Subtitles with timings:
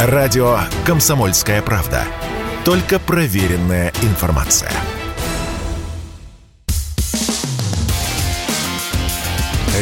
[0.00, 2.04] Радио «Комсомольская правда».
[2.64, 4.70] Только проверенная информация.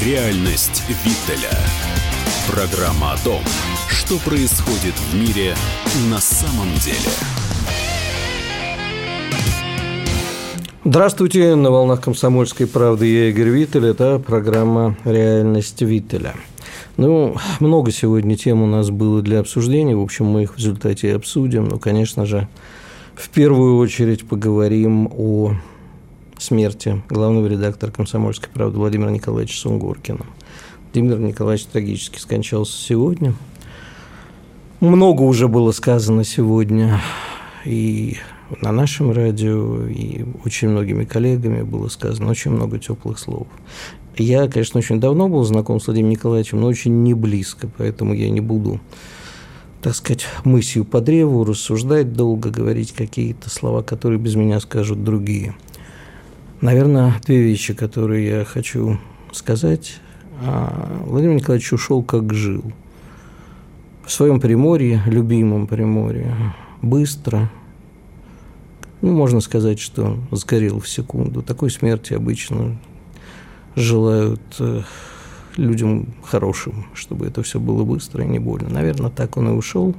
[0.03, 1.55] Реальность Виттеля.
[2.51, 3.43] Программа о том,
[3.91, 5.55] что происходит в мире
[6.09, 7.11] на самом деле.
[10.83, 16.35] Здравствуйте, на волнах «Комсомольской правды» я Игорь Виттель, это программа «Реальность Виттеля».
[16.97, 21.15] Ну, много сегодня тем у нас было для обсуждения, в общем, мы их в результате
[21.15, 22.49] обсудим, но, конечно же,
[23.15, 25.55] в первую очередь поговорим о
[26.39, 30.25] смерти главного редактора «Комсомольской правды» Владимира Николаевича Сунгоркина.
[30.85, 33.35] Владимир Николаевич трагически скончался сегодня.
[34.81, 37.01] Много уже было сказано сегодня
[37.67, 38.17] и
[38.61, 43.47] на нашем радио, и очень многими коллегами было сказано очень много теплых слов.
[44.17, 48.31] Я, конечно, очень давно был знаком с Владимиром Николаевичем, но очень не близко, поэтому я
[48.31, 48.81] не буду,
[49.83, 55.55] так сказать, мысью по древу рассуждать долго, говорить какие-то слова, которые без меня скажут другие–
[56.63, 58.99] Наверное, две вещи, которые я хочу
[59.31, 59.99] сказать.
[60.43, 62.65] А, Владимир Николаевич ушел как жил.
[64.07, 66.35] В своем приморье, любимом приморье,
[66.81, 67.51] быстро,
[69.03, 71.43] ну, можно сказать, что сгорел в секунду.
[71.43, 72.79] Такой смерти обычно
[73.75, 74.83] желают э,
[75.57, 78.69] людям хорошим, чтобы это все было быстро и не больно.
[78.71, 79.95] Наверное, так он и ушел.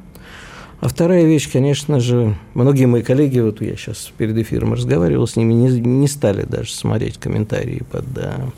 [0.80, 5.36] А вторая вещь, конечно же, многие мои коллеги, вот я сейчас перед эфиром разговаривал с
[5.36, 8.50] ними, не, не стали даже смотреть комментарии под да,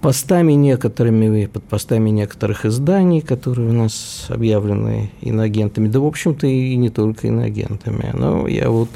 [0.00, 6.74] постами некоторыми, под постами некоторых изданий, которые у нас объявлены иноагентами, да, в общем-то, и
[6.74, 8.10] не только иноагентами.
[8.12, 8.90] Но я вот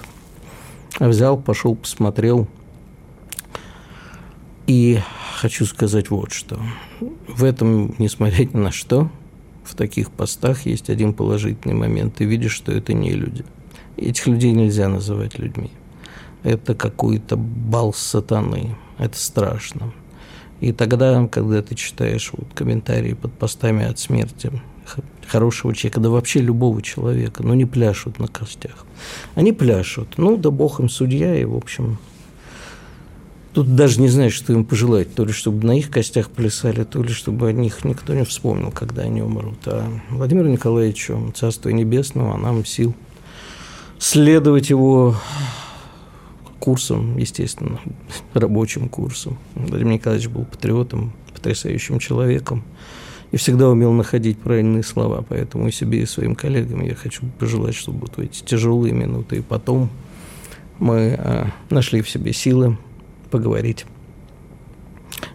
[0.99, 2.49] взял, пошел, посмотрел,
[4.67, 4.99] и
[5.35, 6.61] хочу сказать вот что.
[7.29, 9.11] В этом, несмотря ни на что,
[9.65, 12.17] в таких постах есть один положительный момент.
[12.17, 13.45] Ты видишь, что это не люди.
[13.97, 15.71] Этих людей нельзя называть людьми.
[16.43, 18.77] Это какой-то бал сатаны.
[18.99, 19.93] Это страшно.
[20.61, 24.53] И тогда, когда ты читаешь вот комментарии под постами от смерти
[25.27, 28.87] хорошего человека, да вообще любого человека, ну не пляшут на костях.
[29.35, 30.19] Они пляшут.
[30.19, 31.99] Ну, да бог им судья, и, в общем,
[33.57, 35.15] Тут даже не знаешь, что им пожелать.
[35.15, 38.71] То ли чтобы на их костях плясали, то ли чтобы о них никто не вспомнил,
[38.71, 39.57] когда они умрут.
[39.65, 42.95] А Владимиру Николаевичу, Царство Небесного, а нам сил
[43.99, 45.17] следовать его
[46.59, 47.81] курсом, естественно,
[48.35, 49.39] рабочим курсом.
[49.55, 52.63] Владимир Николаевич был патриотом, потрясающим человеком
[53.37, 55.23] и всегда умел находить правильные слова.
[55.29, 59.37] Поэтому и себе, и своим коллегам я хочу пожелать, чтобы вот в эти тяжелые минуты
[59.37, 59.91] и потом
[60.79, 62.79] мы а, нашли в себе силы
[63.31, 63.85] поговорить.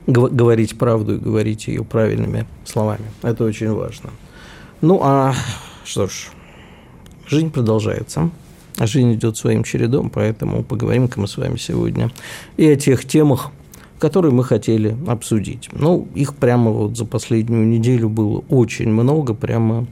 [0.07, 3.05] Говорить правду и говорить ее правильными словами.
[3.21, 4.09] Это очень важно.
[4.81, 5.35] Ну, а
[5.85, 6.29] что ж,
[7.27, 8.31] жизнь продолжается.
[8.77, 12.09] А жизнь идет своим чередом, поэтому поговорим-ка мы с вами сегодня
[12.57, 13.51] и о тех темах,
[14.01, 15.69] которые мы хотели обсудить.
[15.71, 19.85] Ну, их прямо вот за последнюю неделю было очень много, прямо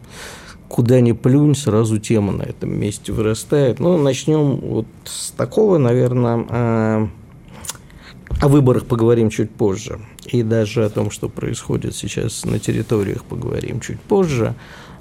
[0.68, 3.80] куда ни плюнь, сразу тема на этом месте вырастает.
[3.80, 7.10] Ну, начнем вот с такого, наверное, а,
[8.42, 10.00] о выборах поговорим чуть позже.
[10.26, 14.56] И даже о том, что происходит сейчас на территориях, поговорим чуть позже.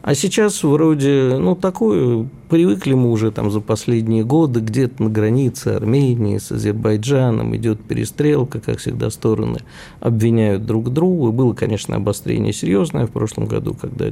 [0.09, 5.69] А сейчас вроде, ну, такое, привыкли мы уже там за последние годы, где-то на границе
[5.69, 9.59] Армении с Азербайджаном идет перестрелка, как всегда стороны
[10.01, 11.31] обвиняют друг друга.
[11.31, 14.07] Было, конечно, обострение серьезное в прошлом году, когда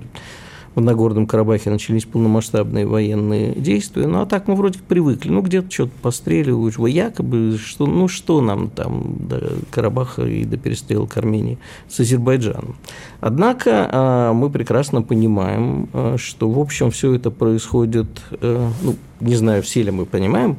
[0.77, 4.07] в Нагорном Карабахе начались полномасштабные военные действия.
[4.07, 5.31] Ну, а так мы вроде привыкли.
[5.31, 10.59] Ну, где-то что-то постреливают, вы якобы, что, ну, что нам там до Карабаха и до
[10.59, 12.77] перестрелок Армении с Азербайджаном.
[13.21, 18.09] Однако а, мы прекрасно понимаем, а, что, в общем, все это происходит,
[18.43, 20.59] э, ну, не знаю, все ли мы понимаем,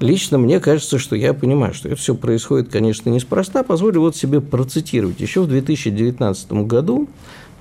[0.00, 3.64] Лично мне кажется, что я понимаю, что это все происходит, конечно, неспроста.
[3.64, 5.18] Позволю вот себе процитировать.
[5.18, 7.08] Еще в 2019 году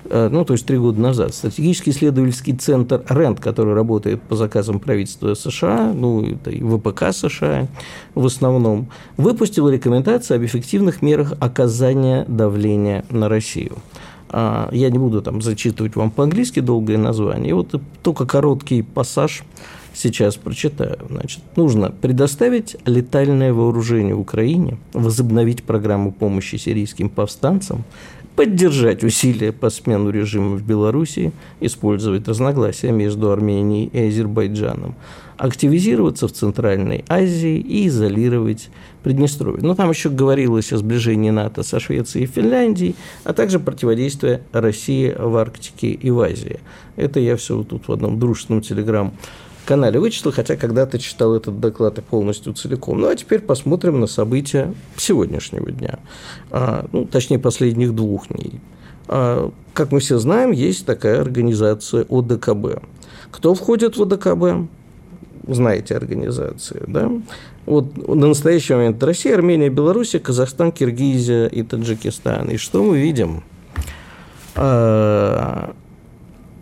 [0.09, 5.33] ну, то есть три года назад, стратегический исследовательский центр РЕНД, который работает по заказам правительства
[5.33, 7.67] США, ну, это и ВПК США
[8.15, 8.87] в основном,
[9.17, 13.77] выпустил рекомендации об эффективных мерах оказания давления на Россию.
[14.29, 19.43] А, я не буду там зачитывать вам по-английски долгое название, вот только короткий пассаж
[19.93, 20.99] сейчас прочитаю.
[21.09, 27.83] Значит, нужно предоставить летальное вооружение Украине, возобновить программу помощи сирийским повстанцам,
[28.37, 34.93] поддержать усилия по смену режима в Белоруссии, использовать разногласия между Арменией и Азербайджаном,
[35.37, 38.69] активизироваться в Центральной Азии и изолировать
[39.01, 39.63] Приднестровье.
[39.63, 45.15] Но там еще говорилось о сближении НАТО со Швецией и Финляндией, а также противодействие России
[45.17, 46.59] в Арктике и в Азии.
[46.95, 49.13] Это я все вот тут в одном дружественном телеграм
[49.67, 53.01] канале вычислил, хотя когда-то читал этот доклад и полностью целиком.
[53.01, 55.99] Ну, а теперь посмотрим на события сегодняшнего дня,
[56.49, 58.61] а, ну, точнее, последних двух дней.
[59.07, 62.81] А, как мы все знаем, есть такая организация ОДКБ.
[63.31, 64.69] Кто входит в ОДКБ?
[65.47, 67.11] Знаете организации, да?
[67.65, 72.49] Вот на настоящий момент Россия, Армения, Белоруссия, Казахстан, Киргизия и Таджикистан.
[72.49, 73.43] И что мы видим?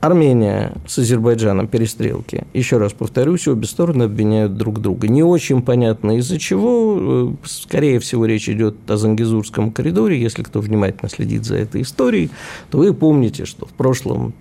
[0.06, 2.46] Армения с Азербайджаном перестрелки.
[2.54, 5.08] Еще раз повторюсь, обе стороны обвиняют друг друга.
[5.08, 7.34] Не очень понятно из-за чего.
[7.44, 10.22] Скорее всего, речь идет о Зангизурском коридоре.
[10.22, 12.30] Если кто внимательно следит за этой историей,
[12.70, 14.34] то вы помните, что в прошлом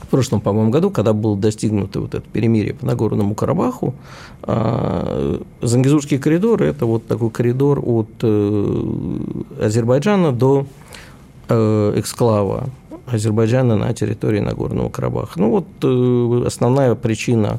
[0.00, 3.94] в прошлом, по-моему, году, когда было достигнуто вот это перемирие по Нагорному Карабаху,
[4.42, 9.18] а, Зангизурский коридор– это вот такой коридор от э,
[9.60, 10.66] Азербайджана до
[11.48, 12.70] э, эксклава
[13.12, 15.40] Азербайджана на территории Нагорного Карабаха.
[15.40, 17.58] Ну вот э, основная причина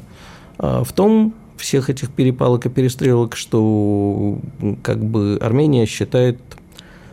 [0.58, 4.38] э, в том, всех этих перепалок и перестрелок, что
[4.82, 6.38] как бы Армения считает,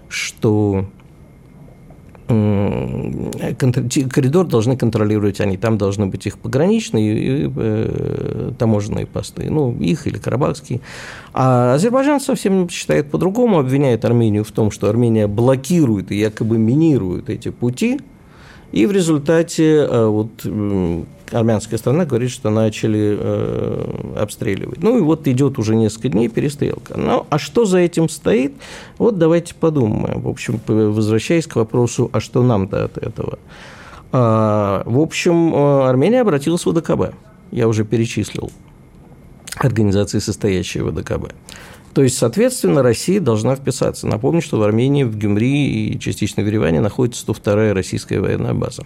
[0.07, 0.86] что
[2.30, 10.06] коридор должны контролировать они, там должны быть их пограничные и э, таможенные посты, ну, их
[10.06, 10.81] или карабахские.
[11.33, 17.31] А Азербайджан совсем считает по-другому, обвиняет Армению в том, что Армения блокирует и якобы минирует
[17.31, 18.00] эти пути,
[18.71, 20.30] и в результате э, вот,
[21.31, 24.81] армянская страна говорит, что начали э, обстреливать.
[24.81, 26.98] Ну и вот идет уже несколько дней перестрелка.
[26.98, 28.54] Ну а что за этим стоит?
[28.98, 30.21] Вот давайте подумаем.
[30.21, 33.39] В общем, возвращаясь к вопросу, а что нам-то от этого?
[34.12, 37.13] А, в общем, э, Армения обратилась в ВДКБ.
[37.51, 38.51] Я уже перечислил
[39.57, 41.33] организации, состоящие в ВДКБ.
[41.94, 44.07] То есть, соответственно, Россия должна вписаться.
[44.07, 48.83] Напомню, что в Армении, в Гюмри и частично в Ереване находится 102-я российская военная база.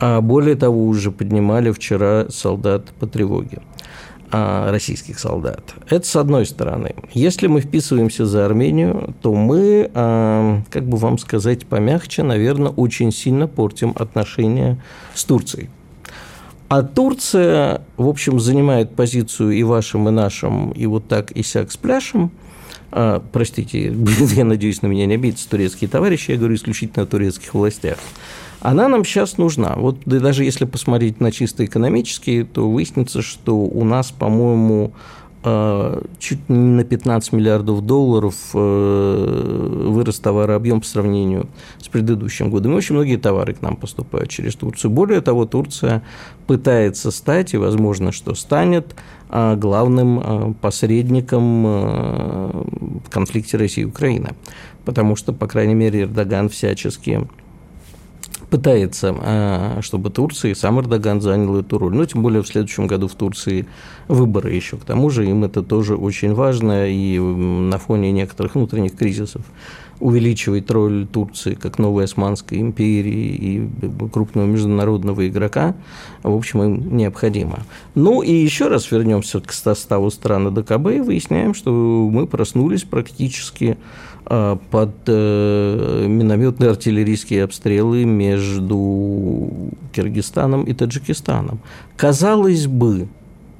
[0.00, 3.62] А более того, уже поднимали вчера солдат по тревоге
[4.30, 5.74] а, российских солдат.
[5.88, 6.94] Это с одной стороны.
[7.12, 13.12] Если мы вписываемся за Армению, то мы, а, как бы вам сказать помягче, наверное, очень
[13.12, 14.82] сильно портим отношения
[15.14, 15.68] с Турцией.
[16.68, 21.70] А Турция, в общем, занимает позицию и вашим, и нашим, и вот так, и сяк
[21.70, 22.30] с пляшем.
[22.90, 23.94] А, простите,
[24.34, 27.98] я надеюсь, на меня не обидятся турецкие товарищи, я говорю исключительно о турецких властях.
[28.60, 29.74] Она нам сейчас нужна.
[29.76, 34.94] Вот даже если посмотреть на чисто экономические, то выяснится, что у нас, по-моему,
[36.18, 41.48] чуть не на 15 миллиардов долларов э, вырос товарообъем по сравнению
[41.78, 42.72] с предыдущим годом.
[42.72, 44.90] И очень многие товары к нам поступают через Турцию.
[44.90, 46.02] Более того, Турция
[46.46, 48.94] пытается стать, и возможно, что станет,
[49.28, 54.30] а, главным посредником в конфликте России и Украины.
[54.86, 57.28] Потому что, по крайней мере, Эрдоган всячески
[58.54, 61.92] пытается, а, чтобы Турция и сам Эрдоган занял эту роль.
[61.92, 63.66] Ну, тем более в следующем году в Турции
[64.06, 64.76] выборы еще.
[64.76, 69.42] К тому же им это тоже очень важно, и на фоне некоторых внутренних кризисов
[69.98, 75.74] увеличивать роль Турции как новой Османской империи и крупного международного игрока,
[76.22, 77.60] в общем, им необходимо.
[77.96, 83.76] Ну и еще раз вернемся к составу стран ДКБ и выясняем, что мы проснулись практически
[83.76, 89.50] а, под э, минометные артиллерийские обстрелы между
[89.92, 91.60] Киргизстаном и Таджикистаном.
[91.96, 93.08] Казалось бы,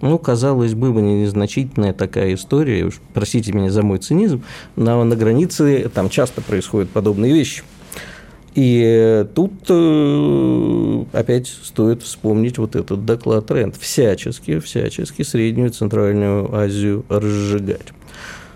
[0.01, 4.43] ну, казалось бы, незначительная такая история, уж простите меня за мой цинизм,
[4.77, 7.63] но на границе там часто происходят подобные вещи.
[8.55, 13.77] И тут э, опять стоит вспомнить вот этот доклад Тренд.
[13.77, 17.89] Всячески, всячески Среднюю и Центральную Азию разжигать.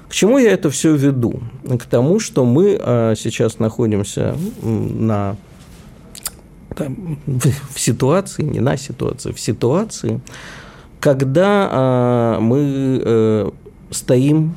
[0.08, 1.40] К чему я это все веду?
[1.64, 5.36] К тому, что мы а, сейчас находимся на
[6.74, 7.18] там,
[7.74, 10.20] в ситуации, не на ситуации, в ситуации,
[11.00, 13.50] когда а, мы э,
[13.90, 14.54] стоим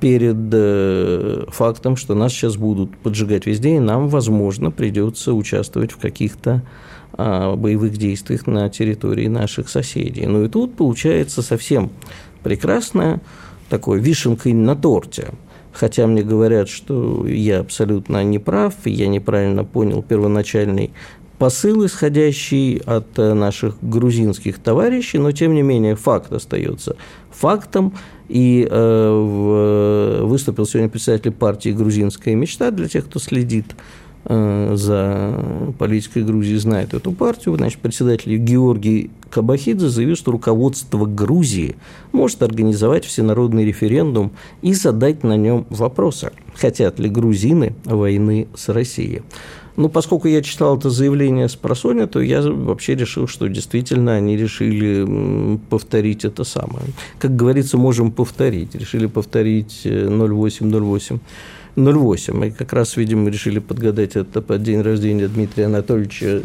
[0.00, 5.96] перед э, фактом, что нас сейчас будут поджигать везде, и нам, возможно, придется участвовать в
[5.96, 6.62] каких-то
[7.14, 10.26] а, боевых действиях на территории наших соседей.
[10.26, 11.90] Ну и тут получается совсем
[12.42, 13.20] прекрасная
[13.68, 15.28] такой вишенкой на торте.
[15.72, 20.92] Хотя мне говорят, что я абсолютно не прав, я неправильно понял первоначальный
[21.38, 26.96] посыл, исходящий от наших грузинских товарищей, но тем не менее факт остается
[27.30, 27.92] фактом.
[28.28, 36.24] И э, выступил сегодня председатель партии «Грузинская мечта» для тех, кто следит Э, за политикой
[36.24, 41.76] Грузии знает эту партию, значит, председатель Георгий Кабахидзе заявил, что руководство Грузии
[42.12, 49.22] может организовать всенародный референдум и задать на нем вопросы, хотят ли грузины войны с Россией.
[49.76, 54.36] Ну, поскольку я читал это заявление с просоня, то я вообще решил, что действительно они
[54.36, 56.86] решили повторить это самое.
[57.18, 58.74] Как говорится, можем повторить.
[58.74, 61.18] Решили повторить 0808
[61.76, 62.34] 08.
[62.34, 66.42] Мы как раз, видимо, решили подгадать это под день рождения Дмитрия Анатольевича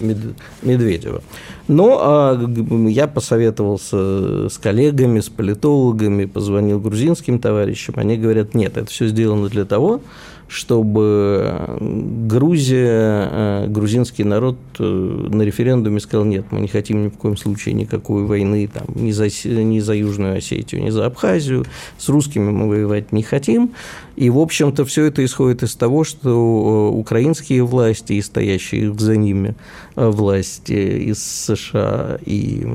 [0.62, 1.24] Медведева.
[1.68, 2.50] Но а,
[2.90, 7.96] я посоветовался с коллегами, с политологами, позвонил грузинским товарищам.
[7.98, 10.02] Они говорят, нет, это все сделано для того,
[10.51, 17.13] чтобы Грузия, э, грузинский народ э, на референдуме сказал, нет, мы не хотим ни в
[17.13, 21.65] коем случае никакой войны там, ни, за, ни за Южную Осетию, ни за Абхазию,
[21.98, 23.72] с русскими мы воевать не хотим.
[24.17, 29.15] И, в общем-то, все это исходит из того, что э, украинские власти и стоящие за
[29.15, 29.55] ними
[29.96, 30.74] власти
[31.12, 32.67] из США и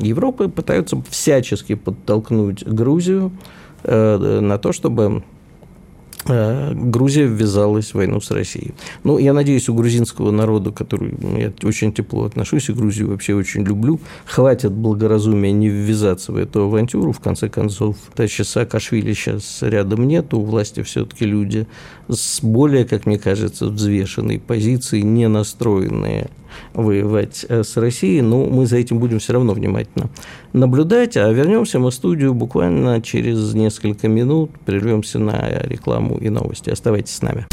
[0.00, 3.32] Европы пытаются всячески подтолкнуть Грузию
[3.84, 5.22] на то, чтобы Э,
[6.24, 8.74] Грузия ввязалась в войну с Россией.
[9.04, 13.34] Ну, я надеюсь, у грузинского народа, который ну, я очень тепло отношусь, и Грузию вообще
[13.34, 17.12] очень люблю, хватит благоразумия не ввязаться в эту авантюру.
[17.12, 21.66] В конце концов, товарища Саакашвили сейчас рядом нет, у власти все-таки люди
[22.08, 26.30] с более, как мне кажется, взвешенной позиции, не настроенные
[26.74, 30.10] воевать э, с Россией, но мы за этим будем все равно внимательно
[30.52, 31.16] наблюдать.
[31.16, 36.70] А вернемся мы в студию буквально через несколько минут, прервемся на рекламу и новости.
[36.70, 37.46] Оставайтесь с нами.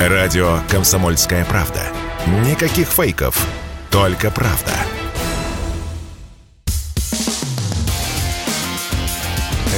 [0.00, 1.80] Радио «Комсомольская правда».
[2.48, 3.48] Никаких фейков,
[3.90, 4.72] только правда.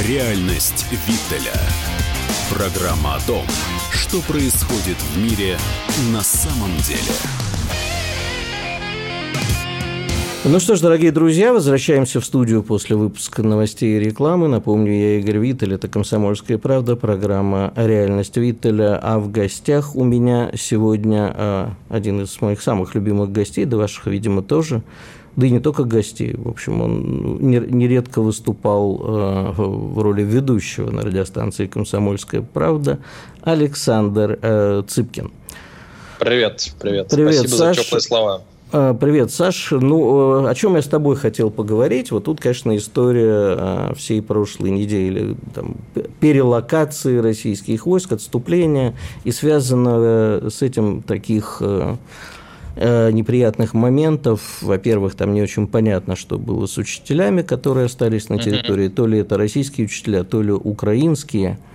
[0.06, 1.54] Реальность Виттеля.
[2.50, 3.44] Программа о том,
[3.92, 5.56] что происходит в мире
[6.12, 7.59] на самом деле.
[10.42, 14.48] Ну что ж, дорогие друзья, возвращаемся в студию после выпуска новостей и рекламы.
[14.48, 18.98] Напомню, я Игорь Виттель, это «Комсомольская правда», программа «Реальность Виттеля».
[19.02, 24.06] А в гостях у меня сегодня а, один из моих самых любимых гостей, да ваших,
[24.06, 24.82] видимо, тоже,
[25.36, 26.34] да и не только гостей.
[26.34, 32.98] В общем, он нередко выступал а, в роли ведущего на радиостанции «Комсомольская правда»
[33.42, 35.32] Александр а, Цыпкин.
[36.18, 37.08] Привет, привет.
[37.10, 37.76] Привет, Спасибо Саш.
[37.76, 38.42] за теплые слова.
[38.72, 39.72] А, привет, Саш.
[39.72, 42.12] Ну, э, о чем я с тобой хотел поговорить?
[42.12, 45.74] Вот тут, конечно, история а, всей прошлой недели там,
[46.20, 51.96] перелокации российских войск, отступления, и связано с этим таких э,
[52.76, 54.40] э, неприятных моментов.
[54.60, 58.86] Во-первых, там не очень понятно, что было с учителями, которые остались на территории.
[58.86, 61.58] То ли это российские учителя, то ли украинские–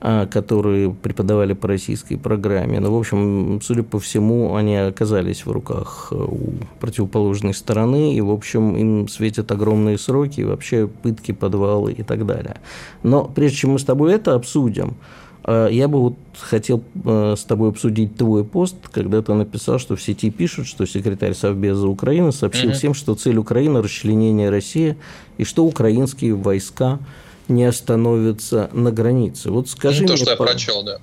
[0.00, 2.78] которые преподавали по российской программе.
[2.78, 8.20] Но, в общем, судя по всему, они оказались в руках э, у противоположной стороны, и,
[8.20, 12.58] в общем, им светят огромные сроки, и вообще пытки, подвалы и так далее.
[13.02, 14.94] Но прежде чем мы с тобой это обсудим,
[15.42, 19.96] э, я бы вот хотел э, с тобой обсудить твой пост, когда ты написал, что
[19.96, 22.74] в сети пишут, что секретарь Совбеза Украины сообщил mm-hmm.
[22.74, 24.96] всем, что цель Украины– расчленение России,
[25.38, 27.00] и что украинские войска–
[27.48, 29.50] не остановятся на границе.
[29.50, 30.98] Вот скажи ну, то, мне, что я прочел, да.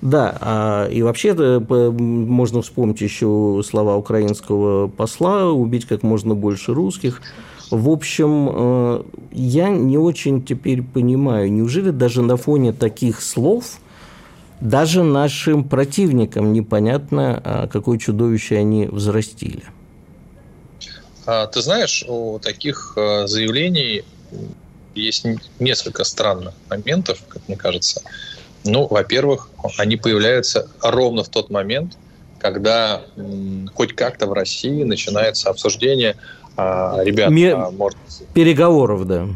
[0.00, 7.20] Да, а, и вообще можно вспомнить еще слова украинского посла «убить как можно больше русских».
[7.70, 9.02] В общем, э,
[9.32, 13.78] я не очень теперь понимаю, неужели даже на фоне таких слов
[14.60, 19.64] даже нашим противникам непонятно, а, какое чудовище они взрастили?
[21.26, 24.04] А, ты знаешь, у таких э, заявлений
[24.98, 25.24] есть
[25.58, 28.02] несколько странных моментов, как мне кажется.
[28.64, 31.96] Ну, во-первых, они появляются ровно в тот момент,
[32.38, 36.16] когда м, хоть как-то в России начинается обсуждение,
[36.56, 37.46] а, ребят, Ми...
[37.46, 37.98] а, может...
[38.34, 39.28] переговоров, да.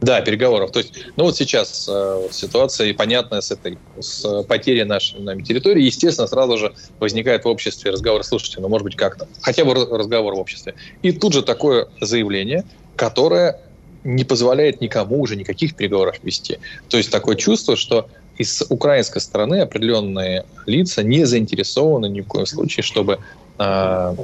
[0.00, 0.72] Да, переговоров.
[0.72, 5.82] То есть, ну вот сейчас э, ситуация понятная с этой, с потерей нашей нами территории.
[5.82, 10.34] Естественно, сразу же возникает в обществе разговор, слушайте, ну может быть как-то, хотя бы разговор
[10.34, 10.74] в обществе.
[11.00, 13.60] И тут же такое заявление, которое
[14.04, 16.58] не позволяет никому уже никаких переговоров вести.
[16.88, 22.46] То есть такое чувство, что из украинской стороны определенные лица не заинтересованы ни в коем
[22.46, 23.18] случае, чтобы
[23.58, 24.16] э,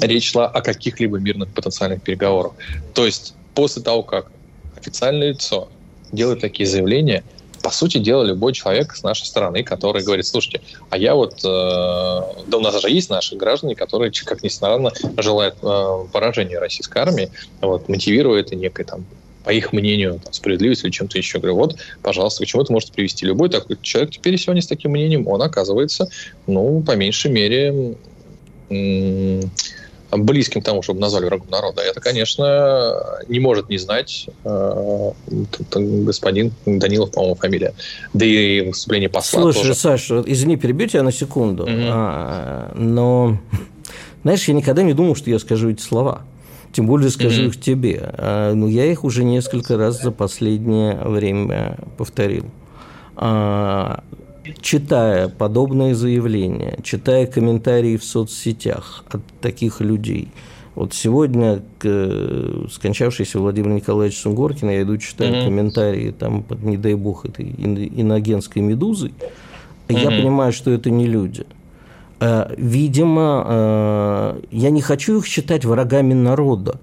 [0.00, 2.52] речь шла о каких-либо мирных потенциальных переговорах.
[2.94, 4.30] То есть после того, как
[4.76, 5.68] официальное лицо
[6.12, 7.24] делает такие заявления,
[7.64, 12.44] по сути дела, любой человек с нашей стороны, который говорит, слушайте, а я вот, э,
[12.46, 16.98] да у нас же есть наши граждане, которые, как ни странно, желают э, поражения российской
[16.98, 17.30] армии,
[17.62, 19.06] вот, мотивируя это некой там
[19.44, 21.38] по их мнению, там, справедливость или чем-то еще.
[21.38, 23.24] Говорю, вот, пожалуйста, к чему это может привести.
[23.24, 26.08] Любой такой человек теперь сегодня с таким мнением, он оказывается,
[26.46, 27.96] ну, по меньшей мере,
[30.12, 31.82] близким к тому, чтобы назвали врагом народа.
[31.82, 32.94] Это, конечно,
[33.28, 35.10] не может не знать э,
[35.70, 37.74] господин Данилов, по-моему, фамилия.
[38.12, 39.74] Да и выступление посла Слушай, тоже.
[39.74, 41.66] Саша, извини, перебью тебя на секунду.
[41.66, 41.88] Mm-hmm.
[41.90, 43.38] А, но,
[44.22, 46.22] знаешь, я никогда не думал, что я скажу эти слова.
[46.72, 47.48] Тем более скажу mm-hmm.
[47.48, 48.00] их тебе.
[48.02, 52.46] А, но я их уже несколько раз за последнее время повторил.
[53.16, 54.02] А,
[54.60, 60.28] читая подобные заявления, читая комментарии в соцсетях от таких людей,
[60.74, 65.44] вот сегодня к скончавшийся Владимир Николаевич Сунгоркин, я иду читаю mm-hmm.
[65.44, 69.12] комментарии там под, не дай бог, этой иногенской медузы,
[69.88, 70.00] mm-hmm.
[70.00, 71.46] я понимаю, что это не люди.
[72.18, 76.80] А, видимо, а, я не хочу их считать врагами народа,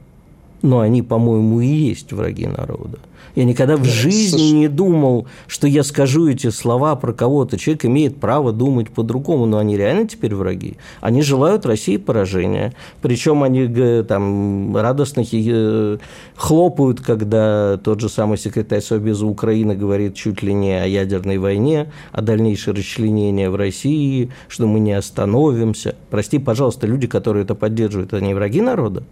[0.61, 2.99] но они, по-моему, и есть враги народа.
[3.35, 4.51] Я никогда в жизни Слушай.
[4.51, 7.57] не думал, что я скажу эти слова про кого-то.
[7.57, 10.77] Человек имеет право думать по-другому, но они реально теперь враги.
[11.00, 12.73] Они желают России поражения.
[13.01, 13.67] Причем они
[14.03, 15.97] там радостно э,
[16.35, 21.91] хлопают, когда тот же самый секретарь Совбеза Украины говорит чуть ли не о ядерной войне,
[22.11, 25.95] о дальнейшем расчленении в России, что мы не остановимся.
[26.09, 29.03] Прости, пожалуйста, люди, которые это поддерживают, они враги народа?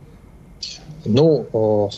[1.06, 1.90] Ну,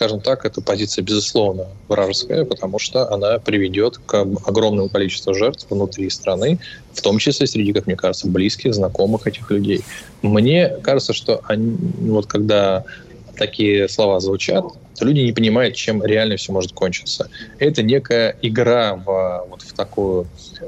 [0.00, 4.14] скажем так, эта позиция, безусловно, вражеская, потому что она приведет к
[4.46, 6.58] огромному количеству жертв внутри страны,
[6.94, 9.84] в том числе среди, как мне кажется, близких, знакомых этих людей.
[10.22, 11.76] Мне кажется, что они,
[12.12, 12.84] вот когда
[13.36, 14.64] такие слова звучат,
[15.00, 17.30] то люди не понимают, чем реально все может кончиться.
[17.58, 20.26] Это некая игра в, вот в, такую,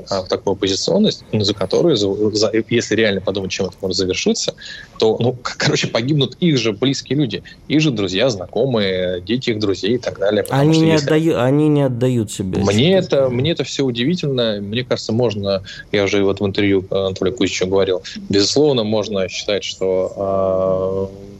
[0.09, 4.55] а, в такую позиционность, за которую, за, если реально подумать, чем это может завершиться,
[4.99, 9.97] то, ну, короче, погибнут их же близкие люди, их же друзья, знакомые, дети их друзей
[9.97, 10.47] и так далее.
[10.49, 11.05] Они, не если...
[11.05, 12.62] отдают, они не отдают себе.
[12.62, 14.61] Мне это, мне это все удивительно.
[14.62, 15.62] Мне кажется, можно,
[15.93, 21.33] я уже вот в интервью Анатолию Кузичу говорил, безусловно, можно считать, что э, а,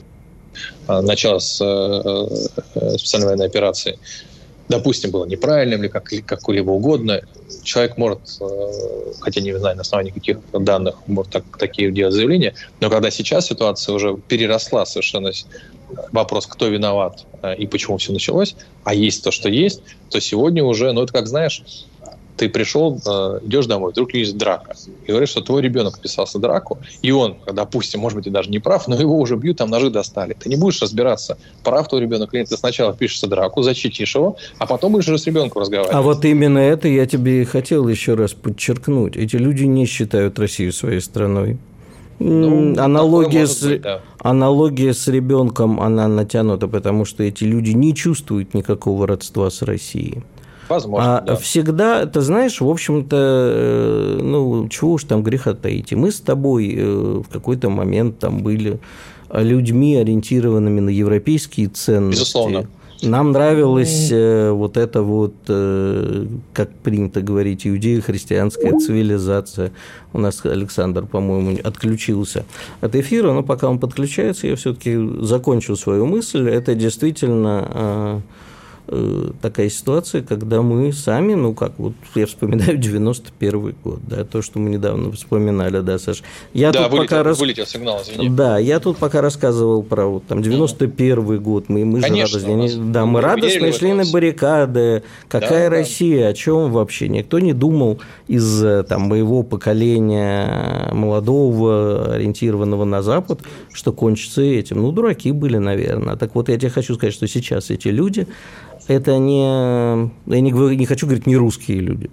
[0.89, 2.27] начала с э,
[2.75, 3.99] э, специальной военной операции,
[4.69, 7.23] допустим, было неправильным или как, как-либо угодно,
[7.63, 8.73] человек может, э,
[9.21, 13.47] хотя не знаю на основании каких данных, может так, такие делать заявления, но когда сейчас
[13.47, 15.31] ситуация уже переросла совершенно
[16.11, 17.27] вопрос, кто виноват
[17.59, 21.27] и почему все началось, а есть то, что есть, то сегодня уже, ну это как
[21.27, 21.63] знаешь,
[22.37, 24.75] ты пришел, э, идешь домой, вдруг есть драка,
[25.07, 28.51] и говоришь, что твой ребенок вписался в драку, и он, допустим, может быть, и даже
[28.51, 30.35] не прав, но его уже бьют, там ножи достали.
[30.39, 32.49] Ты не будешь разбираться, прав твой ребенок или нет.
[32.49, 35.95] Ты сначала впишешься в драку, защитишь его, а потом будешь уже с ребенком разговаривать.
[35.95, 39.17] А вот именно это я тебе хотел еще раз подчеркнуть.
[39.17, 41.59] Эти люди не считают Россию своей страной.
[42.19, 44.01] Ну, аналогия, с, быть, да.
[44.21, 50.23] аналогия с ребенком, она натянута, потому что эти люди не чувствуют никакого родства с Россией.
[50.73, 51.37] Возможно, а да.
[51.37, 55.93] Всегда, ты знаешь, в общем-то, э, ну, чего уж там греха таить.
[55.93, 58.81] Мы с тобой э, в какой-то момент там были
[59.31, 62.21] людьми, ориентированными на европейские ценности.
[62.21, 62.67] Безусловно.
[63.03, 69.73] Нам нравилась э, вот эта вот, э, как принято говорить, иудео-христианская цивилизация.
[70.13, 72.45] У нас Александр, по-моему, отключился
[72.81, 76.49] от эфира, но пока он подключается, я все-таки закончу свою мысль.
[76.49, 78.21] Это действительно Э,
[79.41, 84.59] такая ситуация, когда мы сами, ну как, вот я вспоминаю 91 год, да, то, что
[84.59, 86.23] мы недавно вспоминали, да, Саш.
[86.53, 87.39] Я да, тут вылетел, пока рас...
[87.39, 88.29] вылетел сигнал, извини.
[88.31, 92.93] Да, я тут пока рассказывал про вот, там 91 год, мы, мы Конечно, же радостно,
[92.93, 96.29] да, мы радостно шли на баррикады, какая да, Россия, да.
[96.29, 103.41] о чем вообще, никто не думал из там моего поколения молодого, ориентированного на Запад,
[103.73, 104.83] что кончится этим.
[104.83, 106.17] Ну, дураки были, наверное.
[106.17, 108.27] Так вот, я тебе хочу сказать, что сейчас эти люди,
[108.89, 112.11] это не, я не, говорю, не хочу говорить не русские люди.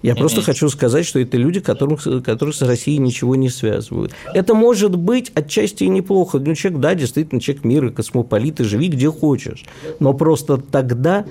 [0.00, 0.18] Я mm-hmm.
[0.18, 4.12] просто хочу сказать, что это люди, которых, которых с Россией ничего не связывают.
[4.32, 6.38] Это может быть отчасти и неплохо.
[6.38, 9.64] Ну, человек, да, действительно, человек мира, космополит, и живи где хочешь.
[9.98, 11.24] Но просто тогда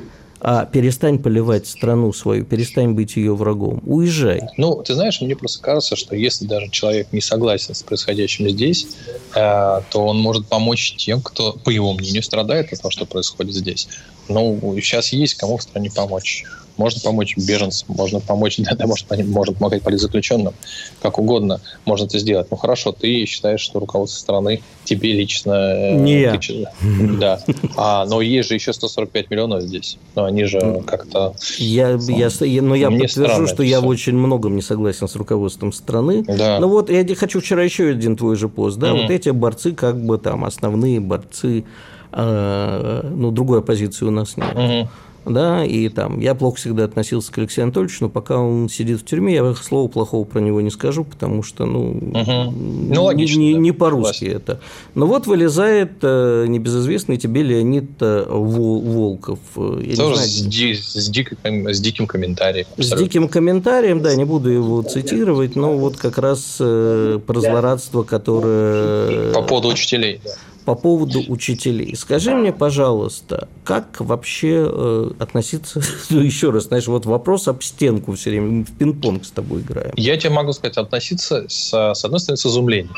[0.49, 4.43] а перестань поливать страну свою, перестань быть ее врагом, уезжай.
[4.55, 8.87] Ну, ты знаешь, мне просто кажется, что если даже человек не согласен с происходящим здесь,
[9.35, 13.55] э, то он может помочь тем, кто, по его мнению, страдает от того, что происходит
[13.55, 13.89] здесь.
[14.29, 16.45] Ну, сейчас есть кому в стране помочь.
[16.77, 20.53] Можно помочь беженцам, можно помочь, да, может, может помогать политзаключенным,
[21.01, 22.47] как угодно можно это сделать.
[22.51, 25.51] Ну хорошо, ты считаешь, что руководство страны тебе лично...
[25.51, 26.39] Э, Не я.
[27.19, 27.39] Да.
[27.75, 29.97] А, но есть же еще 145 миллионов здесь.
[30.15, 31.33] Но они же как-то...
[31.57, 36.23] Я, я, но я подтвержу, что я в очень многом не согласен с руководством страны.
[36.27, 36.59] Да.
[36.59, 38.77] Ну вот, я хочу вчера еще один твой же пост.
[38.77, 39.01] Да, mm-hmm.
[39.01, 41.65] вот эти борцы, как бы там, основные борцы,
[42.11, 44.53] э, ну, другой оппозиции у нас нет.
[44.53, 44.87] Mm-hmm
[45.29, 49.05] да, и там я плохо всегда относился к Алексею Анатольевичу, но пока он сидит в
[49.05, 52.53] тюрьме, я слова плохого про него не скажу, потому что, ну, угу.
[52.53, 54.35] ну логично, не, не, не по-русски Власть.
[54.35, 54.59] это.
[54.95, 59.39] Но вот вылезает э, небезызвестный тебе Леонид э, Волков.
[59.55, 62.67] Я Тоже знаю, с, ди, с, дик, с диким комментарием.
[62.77, 62.97] Абсолютно.
[62.97, 68.03] С диким комментарием, да, не буду его цитировать, но вот как раз э, про злорадство,
[68.03, 69.33] которое...
[69.33, 70.31] По поводу учителей, да
[70.67, 71.95] по поводу учителей.
[71.95, 78.11] Скажи мне, пожалуйста, как вообще э, относиться, ну, еще раз, знаешь, вот вопрос об стенку
[78.15, 79.93] все время, в пинг-понг с тобой играем.
[79.95, 82.93] Я тебе могу сказать, относиться с, с одной стороны с изумлением,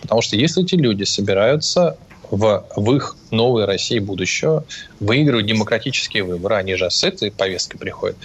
[0.00, 1.98] потому что если эти люди собираются
[2.30, 4.64] в, в их новой России будущего
[4.98, 8.16] выигрывать демократические выборы, они же с этой повесткой приходят,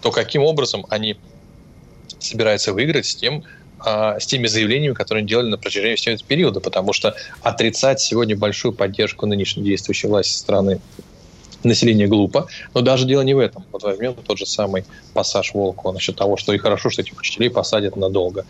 [0.00, 1.16] то каким образом они
[2.20, 3.42] собираются выиграть с тем,
[3.84, 8.00] а, с теми заявлениями, которые они делали на протяжении всего этого периода, потому что отрицать
[8.00, 10.80] сегодня большую поддержку нынешней действующей власти страны
[11.64, 13.64] населения глупо, но даже дело не в этом.
[13.72, 17.50] Вот возьмем тот же самый пассаж Волкова насчет того, что и хорошо, что этих учителей
[17.50, 18.44] посадят надолго.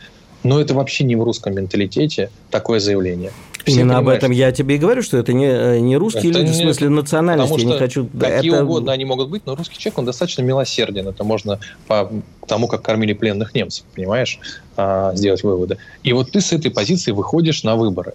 [0.44, 3.33] Но это вообще не в русском менталитете такое заявление.
[3.64, 6.40] Все Именно об этом я тебе и говорю, что это не, э, не русские это
[6.40, 7.50] люди, не, в смысле национальности.
[7.50, 8.07] Потому я не хочу...
[8.20, 8.62] Какие это...
[8.64, 11.09] угодно они могут быть, но русский человек, он достаточно милосерден.
[11.09, 12.12] Это можно по
[12.46, 14.38] тому, как кормили пленных немцев, понимаешь,
[14.76, 15.78] а, сделать выводы.
[16.02, 18.12] И вот ты с этой позиции выходишь на выборы.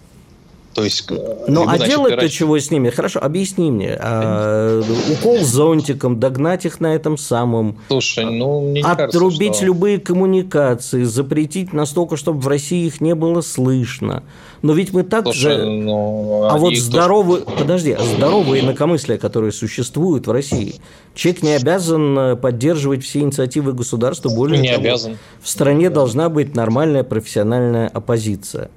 [0.74, 2.90] То есть, э, ну, а делать-то чего с ними?
[2.90, 3.96] Хорошо, объясни мне.
[4.00, 7.78] А, укол зонтиком, догнать их на этом самом.
[7.88, 9.66] Слушай, ну, мне не Отрубить кажется, что...
[9.66, 14.22] любые коммуникации, запретить настолько, чтобы в России их не было слышно.
[14.62, 15.64] Но ведь мы так Слушай, же...
[15.66, 17.42] Ну, а вот здоровые...
[17.42, 17.56] Тоже...
[17.58, 20.76] Подожди, а здоровые инакомыслия, которые существуют в России,
[21.14, 24.28] человек не обязан э, поддерживать все инициативы государства.
[24.28, 25.18] Более не того, обязан.
[25.42, 25.96] В стране да.
[25.96, 28.70] должна быть нормальная профессиональная оппозиция.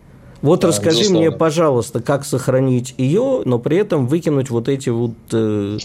[0.44, 1.30] Вот да, расскажи безусловно.
[1.30, 5.78] мне, пожалуйста, как сохранить ее, но при этом выкинуть вот эти вот э,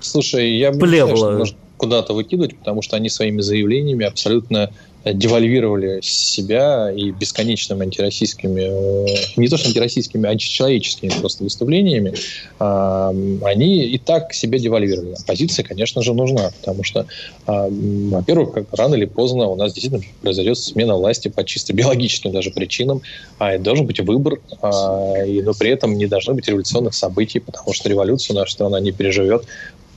[0.00, 4.70] Слушай, я бы нужно куда-то выкидывать, потому что они своими заявлениями абсолютно
[5.04, 12.14] девальвировали себя и бесконечными антироссийскими, э, не то что антироссийскими, а античеловеческими просто выступлениями,
[12.58, 15.14] они и так себя девальвировали.
[15.20, 17.06] Оппозиция, конечно же, нужна, потому что,
[17.46, 23.02] во-первых, рано или поздно у нас действительно произойдет смена власти по чисто биологическим даже причинам,
[23.38, 27.72] а это должен быть выбор, а, но при этом не должно быть революционных событий, потому
[27.72, 29.44] что революцию наша страна не переживет,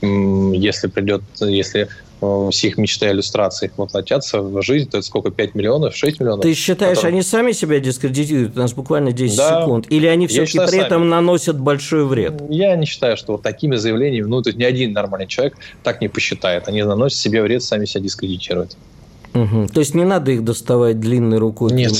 [0.02, 1.88] если придет, если
[2.22, 6.20] Э, все их мечты о иллюстрациях воплотятся в жизнь, то это сколько, 5 миллионов, 6
[6.20, 6.42] миллионов?
[6.42, 7.14] Ты считаешь, которые...
[7.14, 8.56] они сами себя дискредитируют?
[8.56, 9.86] У нас буквально 10 да, секунд.
[9.90, 11.10] Или они все-таки при этом сами.
[11.10, 12.42] наносят большой вред?
[12.48, 16.08] Я не считаю, что вот такими заявлениями, ну, тут ни один нормальный человек так не
[16.08, 16.68] посчитает.
[16.68, 18.76] Они наносят себе вред, сами себя дискредитируют.
[19.34, 19.68] Угу.
[19.74, 21.70] То есть не надо их доставать длинной рукой?
[21.72, 21.92] Нет.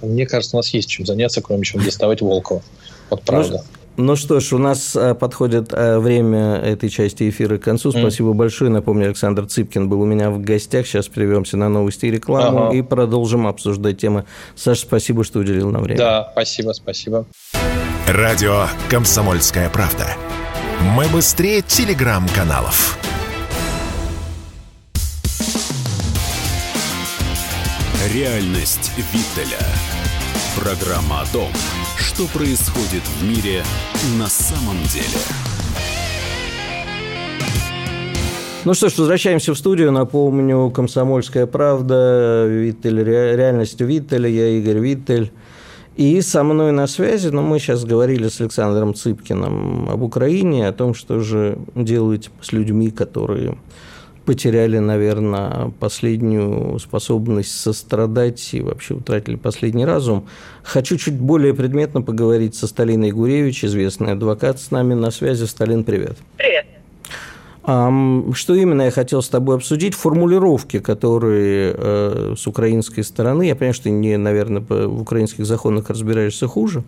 [0.00, 2.62] Мне кажется, у нас есть чем заняться, кроме чем доставать Волкова.
[3.10, 3.62] Вот правда.
[3.66, 7.90] Ну, ну что ж, у нас э, подходит э, время этой части эфира к концу.
[7.90, 8.34] Спасибо mm.
[8.34, 8.70] большое.
[8.70, 10.86] Напомню, Александр Цыпкин был у меня в гостях.
[10.86, 12.76] Сейчас прервемся на новости и рекламу ага.
[12.76, 14.24] и продолжим обсуждать темы.
[14.54, 15.98] Саша, спасибо, что уделил нам время.
[15.98, 17.26] Да, спасибо, спасибо.
[18.06, 20.06] Радио «Комсомольская правда».
[20.94, 22.96] Мы быстрее телеграм-каналов.
[28.14, 29.58] Реальность Виттеля.
[30.56, 31.48] Программа о том,
[31.98, 33.62] что происходит в мире
[34.18, 35.18] на самом деле.
[38.64, 39.92] Ну что ж, возвращаемся в студию.
[39.92, 45.32] Напомню, «Комсомольская правда», Виттель, реальность Виттеля, я Игорь Виттель.
[45.96, 50.72] И со мной на связи, ну, мы сейчас говорили с Александром Цыпкиным об Украине, о
[50.72, 53.58] том, что же делать с людьми, которые
[54.28, 60.28] потеряли, наверное, последнюю способность сострадать и вообще утратили последний разум.
[60.62, 65.46] Хочу чуть более предметно поговорить со Сталиной Гуревич, известный адвокат с нами на связи.
[65.46, 66.18] Сталин, привет.
[66.36, 66.66] Привет.
[67.62, 69.94] Что именно я хотел с тобой обсудить?
[69.94, 75.88] Формулировки, которые э, с украинской стороны, я понимаю, что ты, не, наверное, в украинских законах
[75.88, 76.82] разбираешься хуже,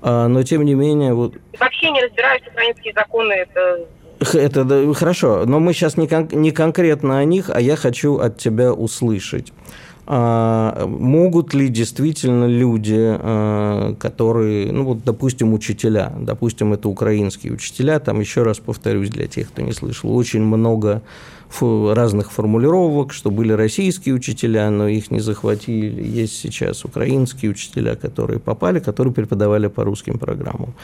[0.00, 1.12] а, но тем не менее...
[1.12, 1.34] Вот...
[1.60, 3.86] Вообще не разбираюсь, украинские законы, это
[4.34, 8.16] это да, хорошо, но мы сейчас не, кон- не конкретно о них, а я хочу
[8.18, 9.52] от тебя услышать.
[10.06, 17.98] а, могут ли действительно люди, а, которые, ну вот, допустим, учителя, допустим, это украинские учителя,
[18.00, 21.00] там еще раз повторюсь для тех, кто не слышал, очень много
[21.62, 26.02] разных формулировок, что были российские учителя, но их не захватили.
[26.02, 30.74] Есть сейчас украинские учителя, которые попали, которые преподавали по русским программам.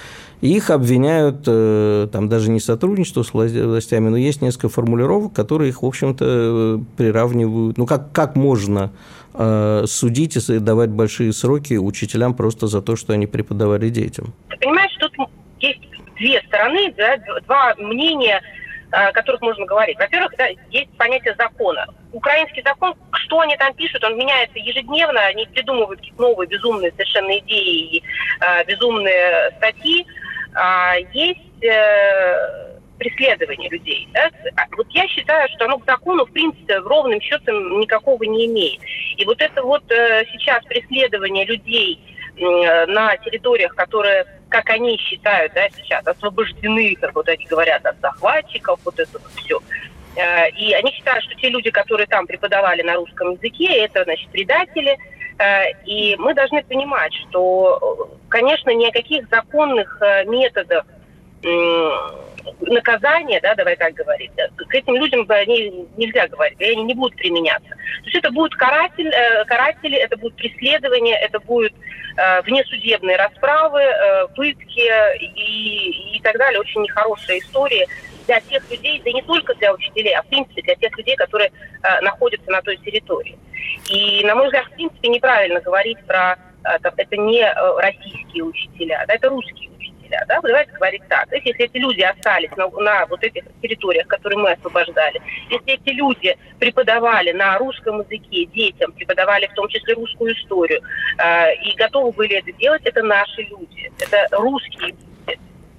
[0.40, 5.70] И их обвиняют, э, там даже не сотрудничество с властями, но есть несколько формулировок, которые
[5.70, 7.78] их, в общем-то, приравнивают.
[7.78, 8.90] Ну, как, как можно
[9.34, 14.32] э, судить и давать большие сроки учителям просто за то, что они преподавали детям?
[14.48, 15.28] Ты понимаешь, тут
[15.58, 15.80] есть
[16.16, 18.40] две стороны, да, два мнения–
[18.90, 19.98] о которых можно говорить.
[19.98, 21.86] Во-первых, да, есть понятие закона.
[22.12, 27.38] Украинский закон, что они там пишут, он меняется ежедневно, они придумывают какие-то новые безумные совершенно
[27.38, 28.02] идеи и
[28.40, 30.06] э, безумные статьи.
[30.54, 34.08] А, есть э, преследование людей.
[34.12, 34.30] Да?
[34.56, 38.80] А вот я считаю, что оно к закону, в принципе, ровным счетом никакого не имеет.
[39.16, 41.98] И вот это вот э, сейчас преследование людей
[42.36, 47.98] э, на территориях, которые как они считают, да, сейчас освобождены, как вот они говорят, от
[48.00, 49.60] захватчиков, вот это вот все.
[50.16, 54.28] Э, и они считают, что те люди, которые там преподавали на русском языке, это, значит,
[54.30, 54.98] предатели.
[55.38, 60.84] Э, и мы должны понимать, что, конечно, ни о каких законных э, методах
[62.60, 67.70] наказания, да, давай так говорить, к этим людям они нельзя говорить, они не будут применяться.
[67.70, 69.12] То есть это будут каратель,
[69.46, 71.72] каратели, это будет преследование, это будет
[72.16, 76.60] Э, внесудебные расправы, э, пытки и, и так далее.
[76.60, 77.86] Очень нехорошая история
[78.26, 81.50] для тех людей, да не только для учителей, а в принципе для тех людей, которые
[81.50, 83.38] э, находятся на той территории.
[83.88, 87.42] И, на мой взгляд, в принципе, неправильно говорить про это не
[87.78, 89.69] российские учителя, да, это русские
[90.10, 90.24] учителя.
[90.28, 90.40] Да?
[90.42, 91.28] Давайте говорить так.
[91.32, 95.20] Если эти люди остались на, на вот этих территориях, которые мы освобождали,
[95.50, 100.82] если эти люди преподавали на русском языке детям, преподавали в том числе русскую историю,
[101.18, 104.94] э, и готовы были это делать, это наши люди, это русские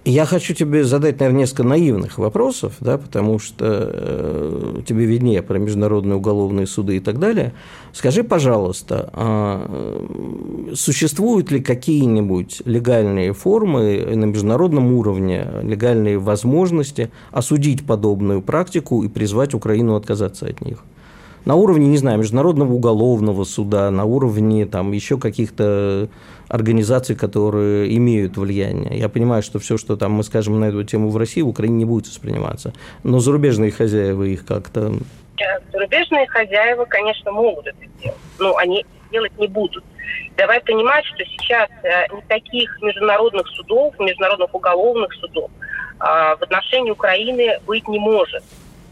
[0.04, 5.60] я хочу тебе задать, наверное, несколько наивных вопросов, да, потому что э, тебе виднее про
[5.60, 7.54] международные уголовные суды и так далее.
[7.94, 18.42] Скажи, пожалуйста, э, существуют ли какие-нибудь легальные формы на международном уровне, легальные возможности осудить подобную
[18.42, 20.84] практику и призвать Украину отказаться от них?
[21.46, 26.10] На уровне, не знаю, Международного уголовного суда, на уровне там еще каких-то
[26.48, 29.00] организаций, которые имеют влияние.
[29.00, 31.78] Я понимаю, что все, что там мы скажем на эту тему в России, в Украине
[31.78, 32.74] не будет восприниматься.
[33.04, 34.94] Но зарубежные хозяева их как-то...
[35.72, 39.84] Зарубежные хозяева, конечно, могут это сделать, но они делать не будут.
[40.38, 45.50] Давай понимать, что сейчас э, никаких международных судов, международных уголовных судов
[46.00, 48.44] а, в отношении Украины быть не может.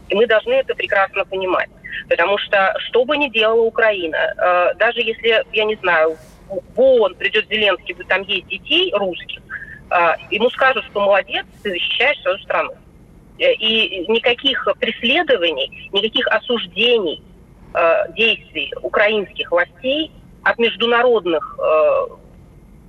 [0.08, 1.68] И мы должны это прекрасно понимать.
[2.08, 6.16] Потому что что бы ни делала Украина, э, даже если, я не знаю,
[6.48, 9.40] в ООН придет Зеленский, будет там есть детей русских,
[9.90, 12.72] э, ему скажут, что молодец, ты защищаешь свою страну.
[13.38, 17.22] Э, и никаких преследований, никаких осуждений
[18.16, 20.10] действий украинских властей
[20.42, 21.56] от международных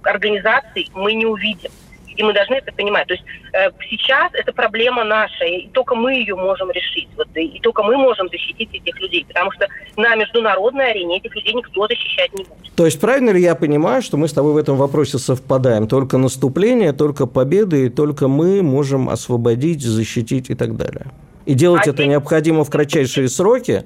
[0.02, 1.70] организаций мы не увидим
[2.16, 3.08] и мы должны это понимать.
[3.08, 7.46] То есть э, сейчас это проблема наша, и только мы ее можем решить, вот, и,
[7.46, 11.88] и только мы можем защитить этих людей, потому что на международной арене этих людей никто
[11.88, 12.76] защищать не будет.
[12.76, 15.88] То есть правильно ли я понимаю, что мы с тобой в этом вопросе совпадаем?
[15.88, 21.08] Только наступление, только победы, и только мы можем освободить, защитить и так далее?
[21.46, 23.84] И делать а это необходимо в кратчайшие сроки?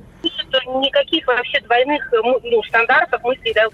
[0.68, 3.68] Никаких вообще двойных э, ну, стандартов мыслей, да,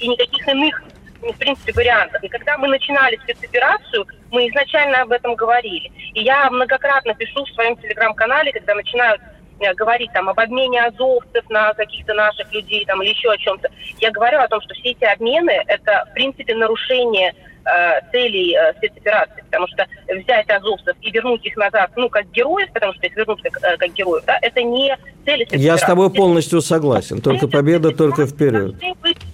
[0.00, 0.82] и никаких иных
[1.22, 2.22] в принципе, вариантов.
[2.22, 5.90] И когда мы начинали спецоперацию, мы изначально об этом говорили.
[6.14, 9.20] И я многократно пишу в своем телеграм-канале, когда начинают
[9.60, 13.68] э, говорить там об обмене азовцев на каких-то наших людей там или еще о чем-то.
[14.00, 17.34] Я говорю о том, что все эти обмены это в принципе нарушение
[17.66, 22.68] э, целей э, спецоперации, потому что взять азовцев и вернуть их назад, ну, как героев,
[22.72, 25.66] потому что их вернут как, э, как героев, да, это не цели спецоперации.
[25.66, 28.74] Я с тобой полностью согласен, только победа, только вперед.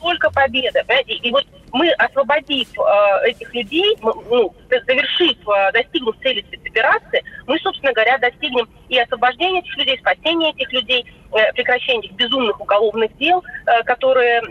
[0.01, 6.16] Только победа, понимаете, и вот мы, освободив э, этих людей, мы, ну, завершив, э, достигнув
[6.23, 12.01] цели спецоперации, мы, собственно говоря, достигнем и освобождения этих людей, спасения этих людей, э, прекращения
[12.01, 14.42] этих безумных уголовных дел, э, которые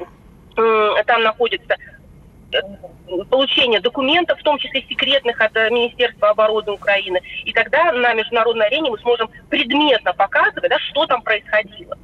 [0.58, 1.76] э, там находятся,
[2.54, 7.22] э, получение документов, в том числе секретных от э, Министерства обороны Украины.
[7.46, 11.98] И тогда на международной арене мы сможем предметно показывать, да, что там происходило.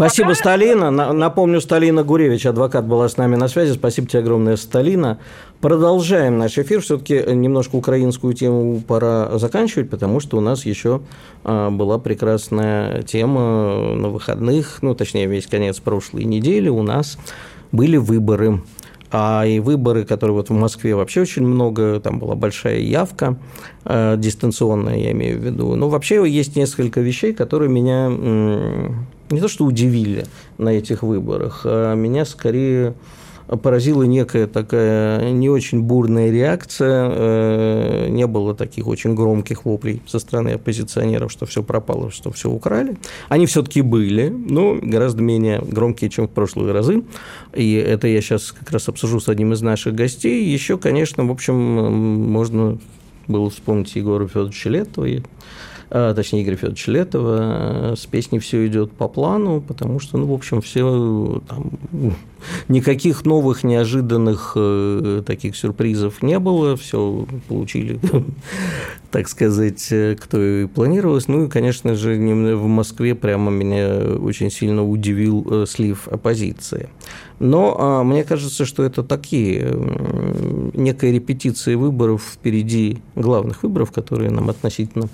[0.00, 0.40] Спасибо, Пока...
[0.40, 0.90] Сталина.
[0.90, 3.74] Напомню, Сталина Гуревич, адвокат, была с нами на связи.
[3.74, 5.18] Спасибо тебе огромное, Сталина.
[5.60, 6.80] Продолжаем наш эфир.
[6.80, 11.02] Все-таки немножко украинскую тему пора заканчивать, потому что у нас еще
[11.44, 17.18] а, была прекрасная тема на выходных, ну, точнее, весь конец прошлой недели у нас
[17.70, 18.62] были выборы
[19.12, 23.36] а и выборы, которые вот в Москве вообще очень много, там была большая явка,
[23.84, 25.74] э, дистанционная, я имею в виду.
[25.74, 28.08] Но вообще есть несколько вещей, которые меня
[29.30, 30.26] не то что удивили
[30.58, 32.94] на этих выборах, а меня скорее
[33.56, 40.18] поразила некая такая не очень бурная реакция, э, не было таких очень громких воплей со
[40.18, 42.96] стороны оппозиционеров, что все пропало, что все украли.
[43.28, 47.02] Они все-таки были, но гораздо менее громкие, чем в прошлые разы.
[47.54, 50.44] И это я сейчас как раз обсужу с одним из наших гостей.
[50.44, 52.78] Еще, конечно, в общем, можно
[53.26, 55.06] было вспомнить Егора Федоровича Летова,
[55.90, 60.60] точнее, Игоря Федоровича Летова, с песней все идет по плану, потому что, ну, в общем,
[60.60, 61.72] все там,
[62.68, 67.98] никаких новых неожиданных э, таких сюрпризов не было, все получили,
[69.10, 71.26] так сказать, кто и планировалось.
[71.26, 76.88] Ну и, конечно же, в Москве прямо меня очень сильно удивил э, слив оппозиции.
[77.40, 79.74] Но а, мне кажется, что это такие
[80.74, 85.08] некая репетиция выборов впереди главных выборов, которые нам относительно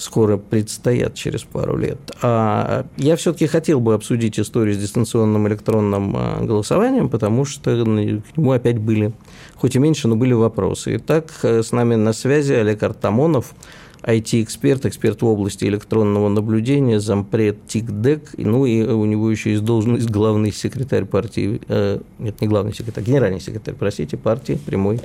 [0.00, 1.98] скоро предстоят через пару лет.
[2.22, 8.22] А я все-таки хотел бы обсудить историю с дистанционным электронным а, голосованием, потому что ну,
[8.22, 9.12] к нему опять были,
[9.56, 10.96] хоть и меньше, но были вопросы.
[10.96, 13.54] Итак, э, с нами на связи Олег Артамонов,
[14.02, 20.08] IT-эксперт, эксперт в области электронного наблюдения, зампред ТИКДЕК, ну и у него еще есть должность
[20.08, 25.00] главный секретарь партии, э, нет, не главный секретарь, генеральный секретарь, простите, партии «Прямой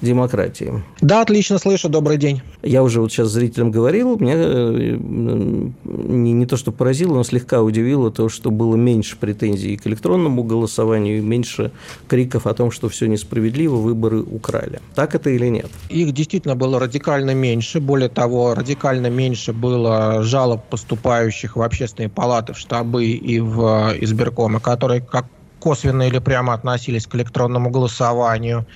[0.00, 0.82] демократии.
[1.00, 2.42] Да, отлично слышу, добрый день.
[2.62, 7.62] Я уже вот сейчас зрителям говорил, меня э, не, не то что поразило, но слегка
[7.62, 11.72] удивило то, что было меньше претензий к электронному голосованию, меньше
[12.08, 14.80] криков о том, что все несправедливо, выборы украли.
[14.94, 15.70] Так это или нет?
[15.88, 17.80] Их действительно было радикально меньше.
[17.80, 23.98] Более того, радикально меньше было жалоб поступающих в общественные палаты, в штабы и в э,
[24.00, 25.26] избиркомы, которые как
[25.64, 28.66] косвенно или прямо относились к электронному голосованию.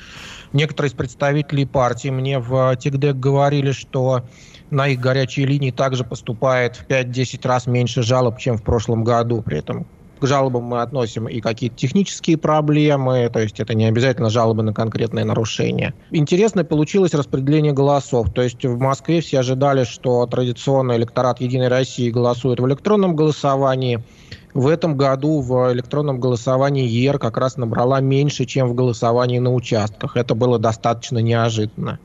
[0.52, 4.22] Некоторые из представителей партии мне в ТИКДЕК говорили, что
[4.70, 9.42] на их горячие линии также поступает в 5-10 раз меньше жалоб, чем в прошлом году.
[9.42, 9.86] При этом
[10.20, 14.74] к жалобам мы относим и какие-то технические проблемы, то есть это не обязательно жалобы на
[14.74, 15.94] конкретные нарушения.
[16.10, 18.32] Интересно получилось распределение голосов.
[18.32, 24.02] То есть в Москве все ожидали, что традиционный электорат Единой России голосует в электронном голосовании–
[24.54, 29.52] в этом году в электронном голосовании ЕР как раз набрала меньше, чем в голосовании на
[29.52, 30.16] участках.
[30.16, 31.98] Это было достаточно неожиданно.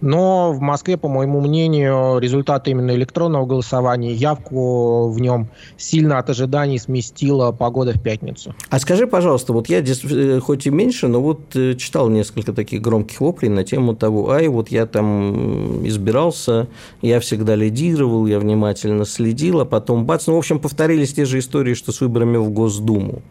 [0.00, 6.30] Но в Москве, по моему мнению, результаты именно электронного голосования, явку в нем сильно от
[6.30, 8.54] ожиданий сместила погода в пятницу.
[8.70, 12.80] А скажи, пожалуйста, вот я э, хоть и меньше, но вот э, читал несколько таких
[12.80, 16.68] громких воплей на тему того, ай, вот я там избирался,
[17.02, 21.38] я всегда лидировал, я внимательно следил, а потом бац, ну, в общем, повторились те же
[21.38, 23.22] истории, что с выборами в Госдуму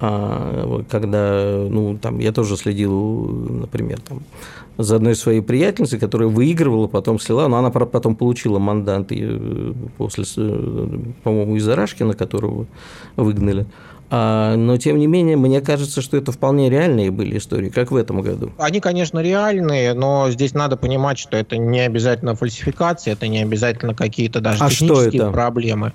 [0.00, 4.22] а, когда, ну, там, я тоже следил, например, там,
[4.78, 10.24] за одной своей приятельницей, которая выигрывала, потом слила, но она потом получила мандат э, после,
[10.38, 12.66] э, по-моему, из Арашкина, которого
[13.16, 13.66] выгнали.
[14.12, 17.96] А, но, тем не менее, мне кажется, что это вполне реальные были истории, как в
[17.96, 18.52] этом году.
[18.58, 23.94] Они, конечно, реальные, но здесь надо понимать, что это не обязательно фальсификация, это не обязательно
[23.94, 25.92] какие-то даже а технические проблемы.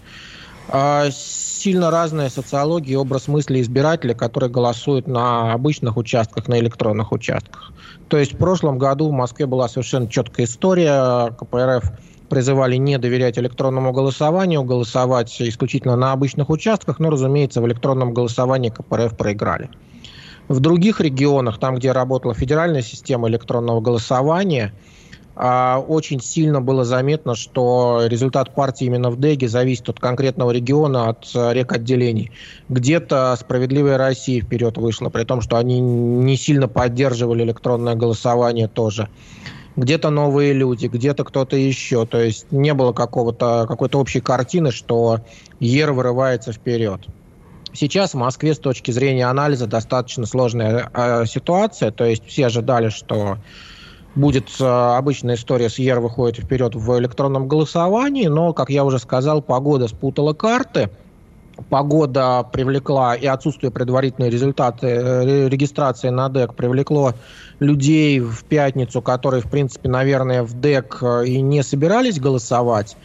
[1.66, 7.74] Сильно разная социология и образ мысли избирателя, который голосует на обычных участках, на электронных участках.
[8.08, 11.32] То есть в прошлом году в Москве была совершенно четкая история.
[11.32, 11.92] КПРФ
[12.30, 18.70] призывали не доверять электронному голосованию, голосовать исключительно на обычных участках, но, разумеется, в электронном голосовании
[18.70, 19.72] КПРФ проиграли.
[20.48, 24.72] В других регионах, там, где работала федеральная система электронного голосования–
[25.36, 31.30] очень сильно было заметно, что результат партии именно в Деге зависит от конкретного региона, от
[31.36, 32.32] э, рек отделений.
[32.70, 39.10] Где-то «Справедливая Россия» вперед вышла, при том, что они не сильно поддерживали электронное голосование тоже.
[39.76, 42.06] Где-то новые люди, где-то кто-то еще.
[42.06, 45.20] То есть не было какого-то, какой-то общей картины, что
[45.60, 47.02] ЕР вырывается вперед.
[47.74, 51.92] Сейчас в Москве с точки зрения анализа достаточно сложная э, ситуация.
[51.92, 53.38] То есть все ожидали, что
[54.16, 59.00] будет э, обычная история с ЕР выходит вперед в электронном голосовании, но, как я уже
[59.00, 60.90] сказал, погода спутала карты.
[61.70, 67.14] Погода привлекла и отсутствие предварительной результаты э, регистрации на ДЭК привлекло
[67.60, 72.98] людей в пятницу, которые, в принципе, наверное, в ДЭК э, и не собирались голосовать.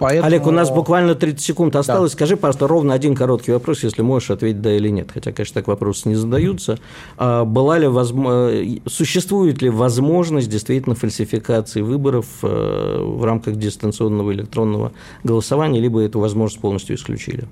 [0.00, 0.26] Поэтому...
[0.26, 2.12] Олег, у нас буквально 30 секунд осталось.
[2.12, 2.16] Да.
[2.16, 5.10] Скажи, пожалуйста, ровно один короткий вопрос, если можешь ответить да или нет.
[5.12, 6.78] Хотя, конечно, так вопросы не задаются.
[7.18, 8.50] А была ли возможно...
[8.86, 16.62] Существует ли возможность действительно фальсификации выборов э, в рамках дистанционного электронного голосования, либо эту возможность
[16.62, 17.44] полностью исключили?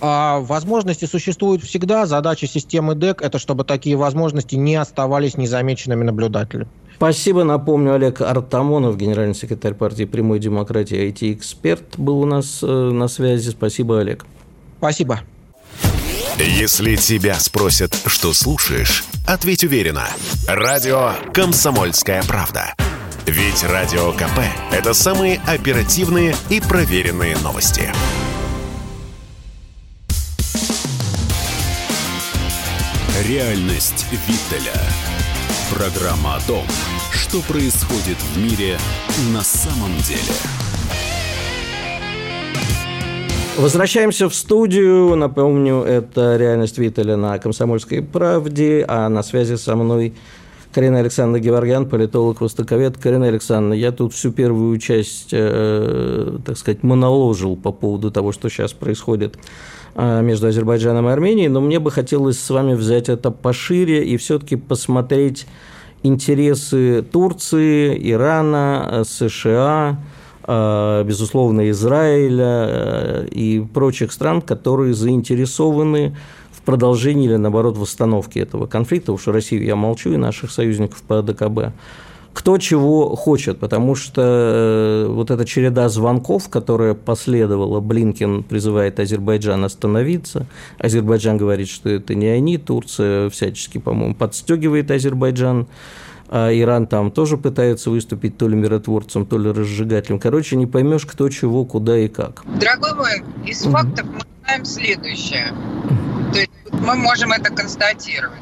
[0.00, 2.06] А возможности существуют всегда.
[2.06, 6.68] Задача системы ДЭК– это чтобы такие возможности не оставались незамеченными наблюдателями.
[6.98, 7.44] Спасибо.
[7.44, 13.50] Напомню, Олег Артамонов, генеральный секретарь партии «Прямой демократии», IT-эксперт, был у нас э, на связи.
[13.50, 14.26] Спасибо, Олег.
[14.78, 15.20] Спасибо.
[16.38, 20.08] Если тебя спросят, что слушаешь, ответь уверенно.
[20.48, 22.74] Радио «Комсомольская правда».
[23.26, 24.40] Ведь Радио КП–
[24.72, 27.92] это самые оперативные и проверенные новости.
[33.24, 34.80] Реальность Виттеля.
[35.74, 36.64] Программа о том,
[37.12, 38.78] что происходит в мире
[39.34, 40.32] на самом деле.
[43.58, 45.14] Возвращаемся в студию.
[45.14, 50.14] Напомню, это «Реальность Виттеля» на «Комсомольской правде», а на связи со мной
[50.72, 52.96] Карина Александровна Геворгян, политолог, востоковед.
[52.96, 58.48] Карина Александровна, я тут всю первую часть, э, так сказать, моноложил по поводу того, что
[58.48, 59.38] сейчас происходит
[59.98, 64.56] между Азербайджаном и Арменией, но мне бы хотелось с вами взять это пошире и все-таки
[64.56, 65.46] посмотреть
[66.04, 69.98] интересы Турции, Ирана, США,
[70.46, 76.14] э, безусловно, Израиля э, и прочих стран, которые заинтересованы
[76.68, 81.72] продолжении или, наоборот, восстановке этого конфликта, уж Россию я молчу, и наших союзников по ДКБ,
[82.38, 89.64] кто чего хочет, потому что э, вот эта череда звонков, которая последовала, Блинкин призывает Азербайджан
[89.64, 90.46] остановиться,
[90.78, 95.66] Азербайджан говорит, что это не они, Турция всячески, по-моему, подстегивает Азербайджан,
[96.28, 100.20] а Иран там тоже пытается выступить то ли миротворцем, то ли разжигателем.
[100.20, 102.44] Короче, не поймешь, кто чего, куда и как.
[102.60, 105.52] Дорогой мой, из фактов мы знаем следующее
[106.72, 108.38] мы можем это констатировать.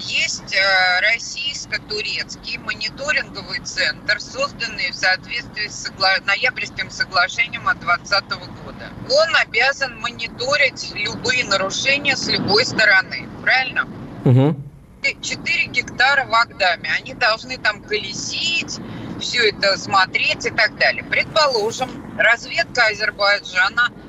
[0.00, 6.16] Есть э, российско-турецкий мониторинговый центр, созданный в соответствии с согла...
[6.26, 8.30] ноябрьским соглашением от 2020
[8.64, 8.90] года.
[9.10, 13.88] Он обязан мониторить любые нарушения с любой стороны, правильно?
[14.24, 14.56] Угу.
[15.22, 16.90] 4 гектара в Агдаме.
[16.98, 18.78] Они должны там колесить,
[19.20, 21.04] все это смотреть и так далее.
[21.04, 23.90] Предположим, разведка Азербайджана–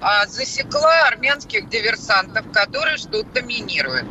[0.00, 4.06] а, засекла армянских диверсантов, которые что-то доминируют.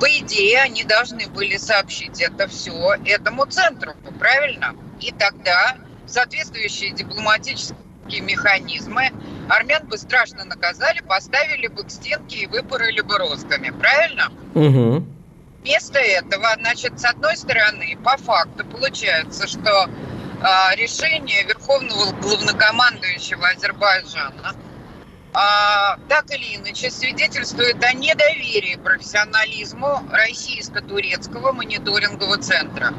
[0.00, 4.74] По идее, они должны были сообщить это все этому центру, правильно?
[5.00, 5.76] И тогда
[6.06, 9.10] соответствующие дипломатические механизмы
[9.48, 14.30] армян бы страшно наказали, поставили бы к стенке и выпороли бы розгами, правильно?
[14.54, 15.04] Угу.
[15.62, 19.88] Вместо этого, значит, с одной стороны, по факту получается, что
[20.40, 24.54] а, решение Верховного главнокомандующего Азербайджана
[25.40, 32.92] а, так или иначе свидетельствует о недоверии профессионализму российско-турецкого мониторингового центра.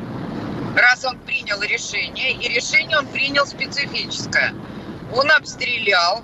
[0.74, 4.56] Раз он принял решение, и решение он принял специфическое.
[5.14, 6.24] Он обстрелял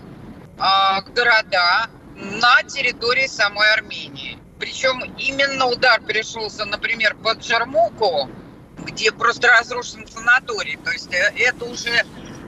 [0.57, 4.39] а, города на территории самой Армении.
[4.57, 8.30] Причем именно удар пришелся, например, под Джармуку,
[8.78, 10.78] где просто разрушен санаторий.
[10.78, 12.05] То есть э, это уже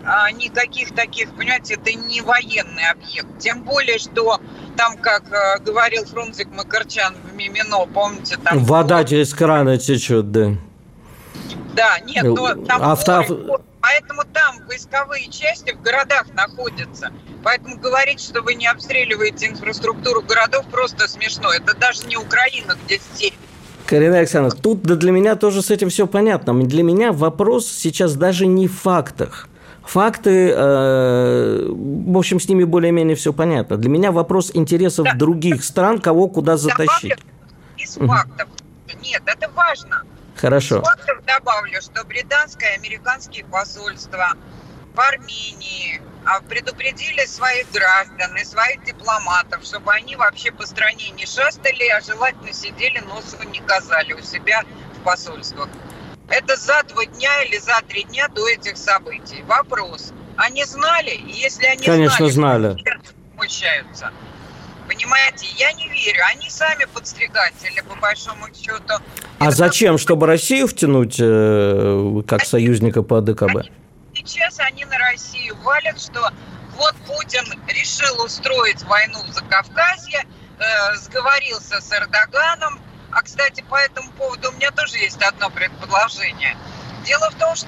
[0.08, 3.28] а, никаких таких, понимаете, это не военный объект.
[3.40, 4.40] Тем более, что
[4.78, 8.64] там, как э, говорил Фрунзик Макарчан в Мимино, помните, там...
[8.64, 10.54] Вода через краны течет, да.
[11.76, 13.62] Да, нет, но там Авто...
[13.82, 17.12] поэтому там войсковые части в городах находятся.
[17.44, 21.52] Поэтому говорить, что вы не обстреливаете инфраструктуру городов, просто смешно.
[21.52, 23.36] Это даже не Украина, где степь
[23.86, 26.54] Карина Александровна, тут да для меня тоже с этим все понятно.
[26.64, 29.48] Для меня вопрос сейчас даже не в фактах.
[29.88, 33.78] Факты, э, в общем, с ними более-менее все понятно.
[33.78, 35.14] Для меня вопрос интересов да.
[35.14, 37.16] других стран, кого куда затащить.
[37.78, 38.50] Из фактов.
[39.02, 40.04] Нет, это важно.
[40.36, 40.80] Хорошо.
[40.80, 44.34] Из фактов добавлю, что британское и американские посольства
[44.94, 51.26] в Армении, а предупредили своих граждан и своих дипломатов, чтобы они вообще по стране не
[51.26, 54.64] шастали, а желательно сидели, носом не казали у себя
[55.00, 55.70] в посольствах.
[56.30, 59.44] Это за два дня или за три дня до этих событий.
[59.44, 60.14] Вопрос.
[60.36, 61.20] Они знали?
[61.28, 63.02] Если они Конечно, знали, знали.
[63.34, 64.12] смущаются.
[64.88, 66.22] Понимаете, я не верю.
[66.34, 68.96] Они сами подстригатели, по большому счету.
[69.40, 69.96] А Это зачем?
[69.96, 70.02] Как...
[70.02, 72.50] Чтобы Россию втянуть э, как они...
[72.50, 73.56] союзника по ДКБ?
[73.56, 73.72] Они
[74.14, 76.32] сейчас они на Россию валят, что
[76.76, 80.26] вот Путин решил устроить войну в Закавказье,
[80.60, 82.80] э, сговорился с Эрдоганом.
[83.18, 86.56] А, кстати, по этому поводу у меня тоже есть одно предположение.
[87.04, 87.68] Дело в том, что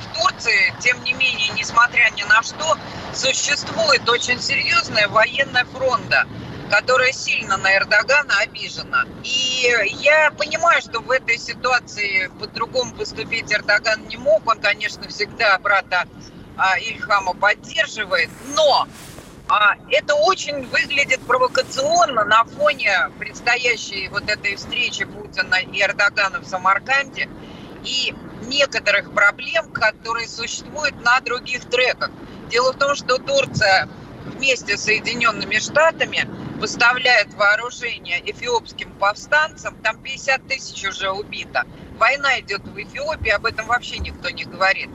[0.00, 2.78] в Турции, тем не менее, несмотря ни на что,
[3.12, 6.26] существует очень серьезная военная фронта,
[6.70, 9.04] которая сильно на Эрдогана обижена.
[9.24, 14.48] И я понимаю, что в этой ситуации по-другому поступить Эрдоган не мог.
[14.48, 16.08] Он, конечно, всегда брата
[16.56, 18.88] а, Ильхама поддерживает, но
[19.90, 27.28] это очень выглядит провокационно на фоне предстоящей вот этой встречи Путина и Эрдогана в Самарканде
[27.84, 32.10] и некоторых проблем, которые существуют на других треках.
[32.50, 33.88] Дело в том, что Турция
[34.24, 36.28] вместе с Соединенными Штатами
[36.60, 39.76] поставляет вооружение эфиопским повстанцам.
[39.82, 41.64] Там 50 тысяч уже убито.
[41.98, 44.90] Война идет в Эфиопии, об этом вообще никто не говорит.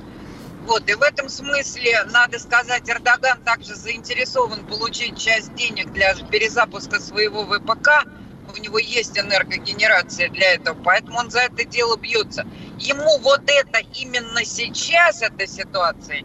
[0.65, 6.99] Вот, и в этом смысле, надо сказать, Эрдоган также заинтересован получить часть денег для перезапуска
[6.99, 8.05] своего ВПК.
[8.53, 12.45] У него есть энергогенерация для этого, поэтому он за это дело бьется.
[12.77, 16.23] Ему вот это именно сейчас, эта ситуация,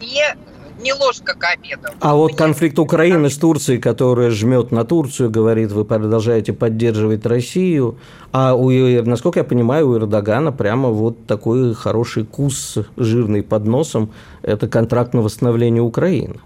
[0.00, 0.36] не
[0.80, 1.88] не ложка к обеду.
[2.00, 7.98] А вот конфликт Украины с Турцией, которая жмет на Турцию, говорит, вы продолжаете поддерживать Россию,
[8.32, 8.70] а у,
[9.04, 14.10] насколько я понимаю, у Эрдогана прямо вот такой хороший кус жирный под носом,
[14.42, 16.36] это контракт на восстановление Украины.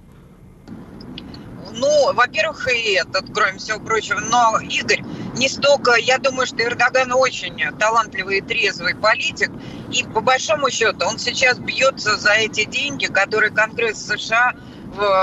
[1.80, 4.20] Ну, во-первых, и этот, кроме всего прочего.
[4.20, 5.02] Но, Игорь,
[5.34, 5.94] не столько...
[5.94, 9.50] Я думаю, что Эрдоган очень талантливый и трезвый политик.
[9.90, 14.54] И по большому счету он сейчас бьется за эти деньги, которые Конгресс США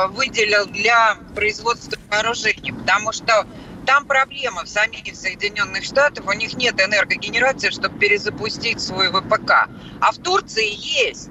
[0.09, 2.71] выделил для производства вооружений.
[2.71, 3.45] Потому что
[3.85, 6.25] там проблема в самих Соединенных Штатах.
[6.25, 9.69] У них нет энергогенерации, чтобы перезапустить свой ВПК.
[10.01, 11.29] А в Турции есть.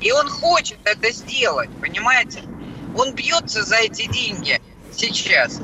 [0.00, 2.42] И он хочет это сделать, понимаете?
[2.96, 4.57] Он бьется за эти деньги
[4.98, 5.60] сейчас.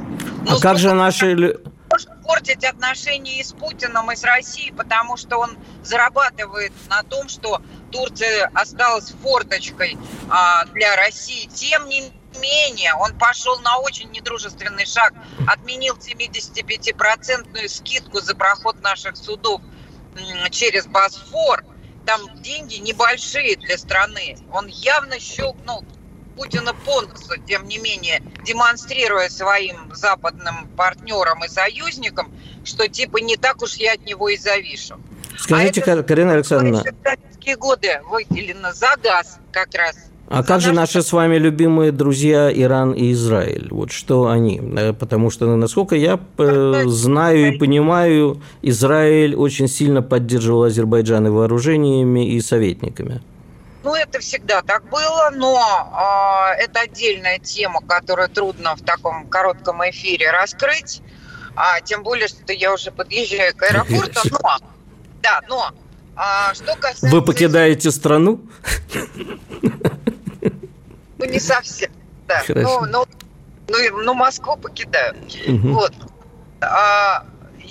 [0.47, 1.59] Но а как же наши...
[1.91, 7.29] Может портить отношения и с Путиным, и с Россией, потому что он зарабатывает на том,
[7.29, 7.61] что
[7.93, 9.97] Турция осталась форточкой
[10.29, 11.47] а, для России.
[11.47, 12.11] Тем не
[12.41, 15.15] менее, он пошел на очень недружественный шаг,
[15.47, 19.61] отменил 75-процентную скидку за проход наших судов
[20.51, 21.65] через Босфор.
[22.07, 24.37] Там деньги небольшие для страны.
[24.53, 25.85] Он явно щелкнул
[26.37, 32.33] Путина по носу, тем не менее, демонстрируя своим западным партнерам и союзникам,
[32.65, 34.97] что типа не так уж я от него и завишу.
[35.39, 36.83] Скажите, а Карина Александровна...
[36.83, 39.97] В годы выделено за газ как раз
[40.29, 43.69] а как же наши с вами любимые друзья Иран и Израиль?
[43.71, 44.61] Вот что они?
[44.77, 51.31] Э, потому что, насколько я э, знаю и понимаю, Израиль очень сильно поддерживал Азербайджан и
[51.31, 53.21] вооружениями, и советниками.
[53.85, 55.61] Ну, это всегда так было, но
[56.57, 61.03] э, это отдельная тема, которую трудно в таком коротком эфире раскрыть.
[61.55, 64.21] А, тем более, что я уже подъезжаю к аэропорту.
[64.31, 64.59] Но,
[65.23, 65.71] да, но
[66.17, 67.09] а, что касается...
[67.09, 68.41] Вы покидаете страну?
[71.17, 71.91] Ну, не совсем,
[72.27, 72.43] да.
[72.49, 73.07] Ну, ну,
[73.69, 75.15] ну, ну, Москву покидаю.
[75.47, 75.69] Угу.
[75.69, 75.95] Вот.
[76.61, 77.25] А,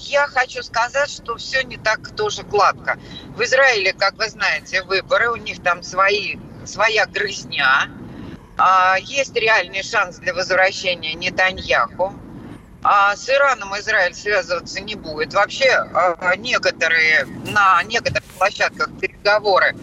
[0.10, 3.00] я хочу сказать, что все не так тоже гладко.
[3.36, 7.90] В Израиле, как вы знаете, выборы, у них там свои, своя грызня.
[8.58, 12.14] А, есть реальный шанс для возвращения Нетаньяху.
[12.84, 15.34] А с Ираном Израиль связываться не будет.
[15.34, 19.76] Вообще а, некоторые, на некоторых площадках переговоры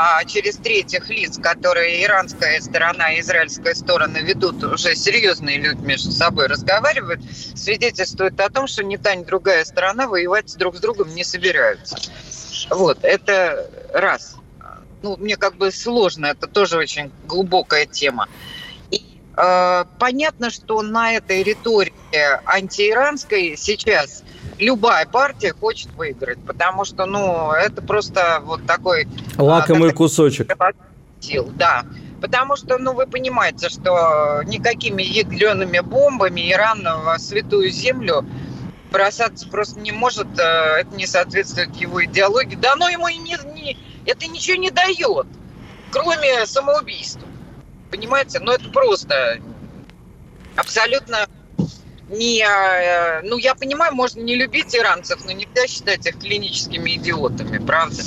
[0.00, 6.12] а через третьих лиц, которые иранская сторона и израильская сторона ведут, уже серьезные люди между
[6.12, 7.20] собой разговаривают,
[7.56, 11.96] свидетельствует о том, что ни та, ни другая сторона воевать друг с другом не собираются.
[12.70, 14.36] Вот, это раз.
[15.02, 18.28] Ну, мне как бы сложно, это тоже очень глубокая тема.
[18.92, 19.02] И
[19.36, 24.22] э, понятно, что на этой риторике антииранской сейчас
[24.58, 29.06] любая партия хочет выиграть, потому что, ну, это просто вот такой...
[29.36, 30.50] А, Лакомый кусочек.
[31.20, 31.84] Сил, да.
[32.20, 38.24] Потому что, ну, вы понимаете, что никакими ядреными бомбами Иран в святую землю
[38.90, 42.56] бросаться просто не может, э, это не соответствует его идеологии.
[42.56, 45.26] Да оно ему и не, не это ничего не дает,
[45.92, 47.28] кроме самоубийства.
[47.90, 48.40] Понимаете?
[48.40, 49.38] Ну, это просто
[50.56, 51.26] абсолютно
[52.10, 52.40] не...
[52.42, 58.02] Э, ну, я понимаю, можно не любить иранцев, но нельзя считать их клиническими идиотами, правда?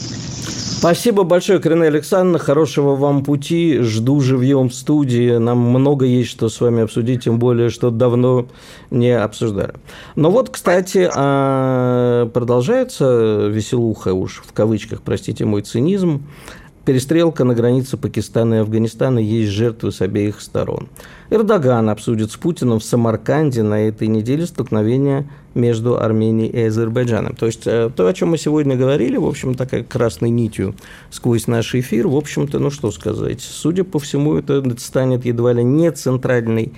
[0.82, 2.40] Спасибо большое, Карина Александровна.
[2.40, 3.78] Хорошего вам пути.
[3.82, 5.38] Жду живьем в студии.
[5.38, 8.48] Нам много есть, что с вами обсудить, тем более, что давно
[8.90, 9.76] не обсуждали.
[10.16, 16.26] Но вот, кстати, а, продолжается веселуха уж в кавычках, простите мой цинизм.
[16.84, 20.90] Перестрелка на границе Пакистана и Афганистана есть жертвы с обеих сторон.
[21.32, 27.38] Эрдоган обсудит с Путиным в Самарканде на этой неделе столкновение между Арменией и Азербайджаном.
[27.38, 30.76] То есть э, то, о чем мы сегодня говорили, в общем, такая красной нитью
[31.10, 35.64] сквозь наш эфир, в общем-то, ну что сказать, судя по всему, это станет едва ли
[35.64, 36.74] не центральной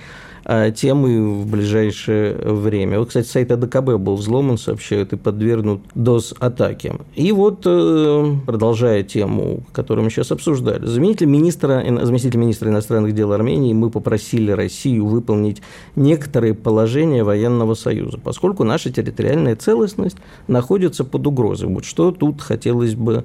[0.45, 2.99] темы в ближайшее время.
[2.99, 6.95] Вот, кстати, сайт АДКБ был взломан, сообщают, и подвергнут ДОС-атаке.
[7.15, 13.31] И вот, э, продолжая тему, которую мы сейчас обсуждали, заместитель министра, заместитель министра иностранных дел
[13.31, 15.61] Армении мы попросили Россию выполнить
[15.95, 20.17] некоторые положения военного союза, поскольку наша территориальная целостность
[20.47, 21.69] находится под угрозой.
[21.69, 23.23] Вот что тут хотелось бы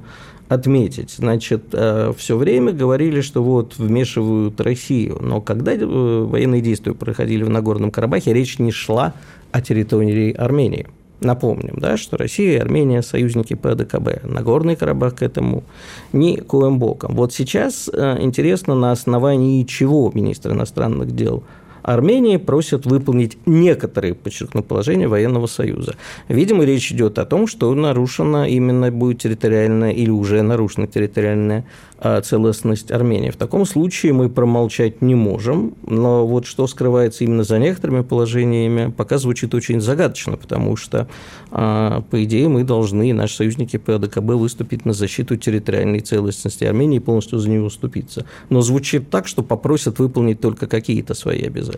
[0.48, 1.10] отметить.
[1.10, 7.42] Значит, э, все время говорили, что вот вмешивают Россию, но когда э, военные действия проходили
[7.42, 9.14] в Нагорном Карабахе, речь не шла
[9.52, 10.86] о территории Армении.
[11.20, 14.22] Напомним, да, что Россия и Армения– союзники по АДКБ.
[14.22, 15.64] Нагорный Карабах к этому
[16.12, 17.16] никоим боком.
[17.16, 21.42] Вот сейчас э, интересно, на основании чего министр иностранных дел
[21.88, 25.94] Армении просят выполнить некоторые, подчеркну, положения военного союза.
[26.28, 31.64] Видимо, речь идет о том, что нарушена именно будет территориальная или уже нарушена территориальная
[32.00, 33.30] а, целостность Армении.
[33.30, 38.92] В таком случае мы промолчать не можем, но вот что скрывается именно за некоторыми положениями,
[38.96, 41.08] пока звучит очень загадочно, потому что,
[41.50, 46.98] а, по идее, мы должны, наши союзники по АДКБ, выступить на защиту территориальной целостности Армении
[46.98, 48.26] и полностью за нее уступиться.
[48.48, 51.77] Но звучит так, что попросят выполнить только какие-то свои обязательства.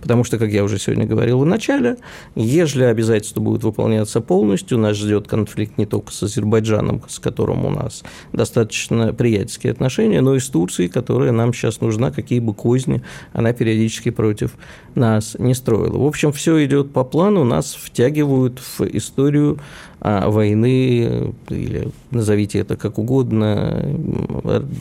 [0.00, 1.96] Потому что, как я уже сегодня говорил в начале,
[2.34, 7.70] если обязательства будут выполняться полностью, нас ждет конфликт не только с Азербайджаном, с которым у
[7.70, 13.02] нас достаточно приятельские отношения, но и с Турцией, которая нам сейчас нужна, какие бы козни
[13.32, 14.52] она периодически против
[14.94, 15.98] нас не строила.
[15.98, 19.58] В общем, все идет по плану, нас втягивают в историю
[20.00, 23.84] а, войны, или назовите это как угодно,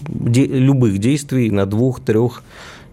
[0.10, 2.43] любых действий на двух-трех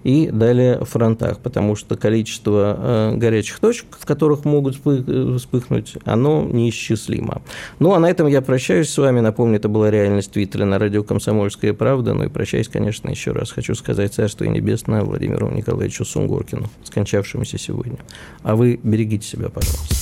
[0.04, 7.42] и далее фронтах, потому что количество э, горячих точек, в которых могут вспыхнуть, оно неисчислимо.
[7.78, 9.20] Ну, а на этом я прощаюсь с вами.
[9.20, 12.14] Напомню, это была реальность Твиттера на радио «Комсомольская правда».
[12.14, 13.50] Ну и прощаюсь, конечно, еще раз.
[13.50, 17.98] Хочу сказать царство и небесное Владимиру Николаевичу Сунгоркину, скончавшемуся сегодня.
[18.42, 19.94] А вы берегите себя, пожалуйста.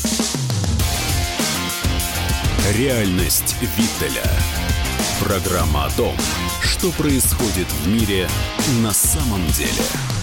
[2.76, 4.30] Реальность Виттеля.
[5.20, 6.12] Программа о том,
[6.68, 8.28] что происходит в мире
[8.82, 10.17] на самом деле.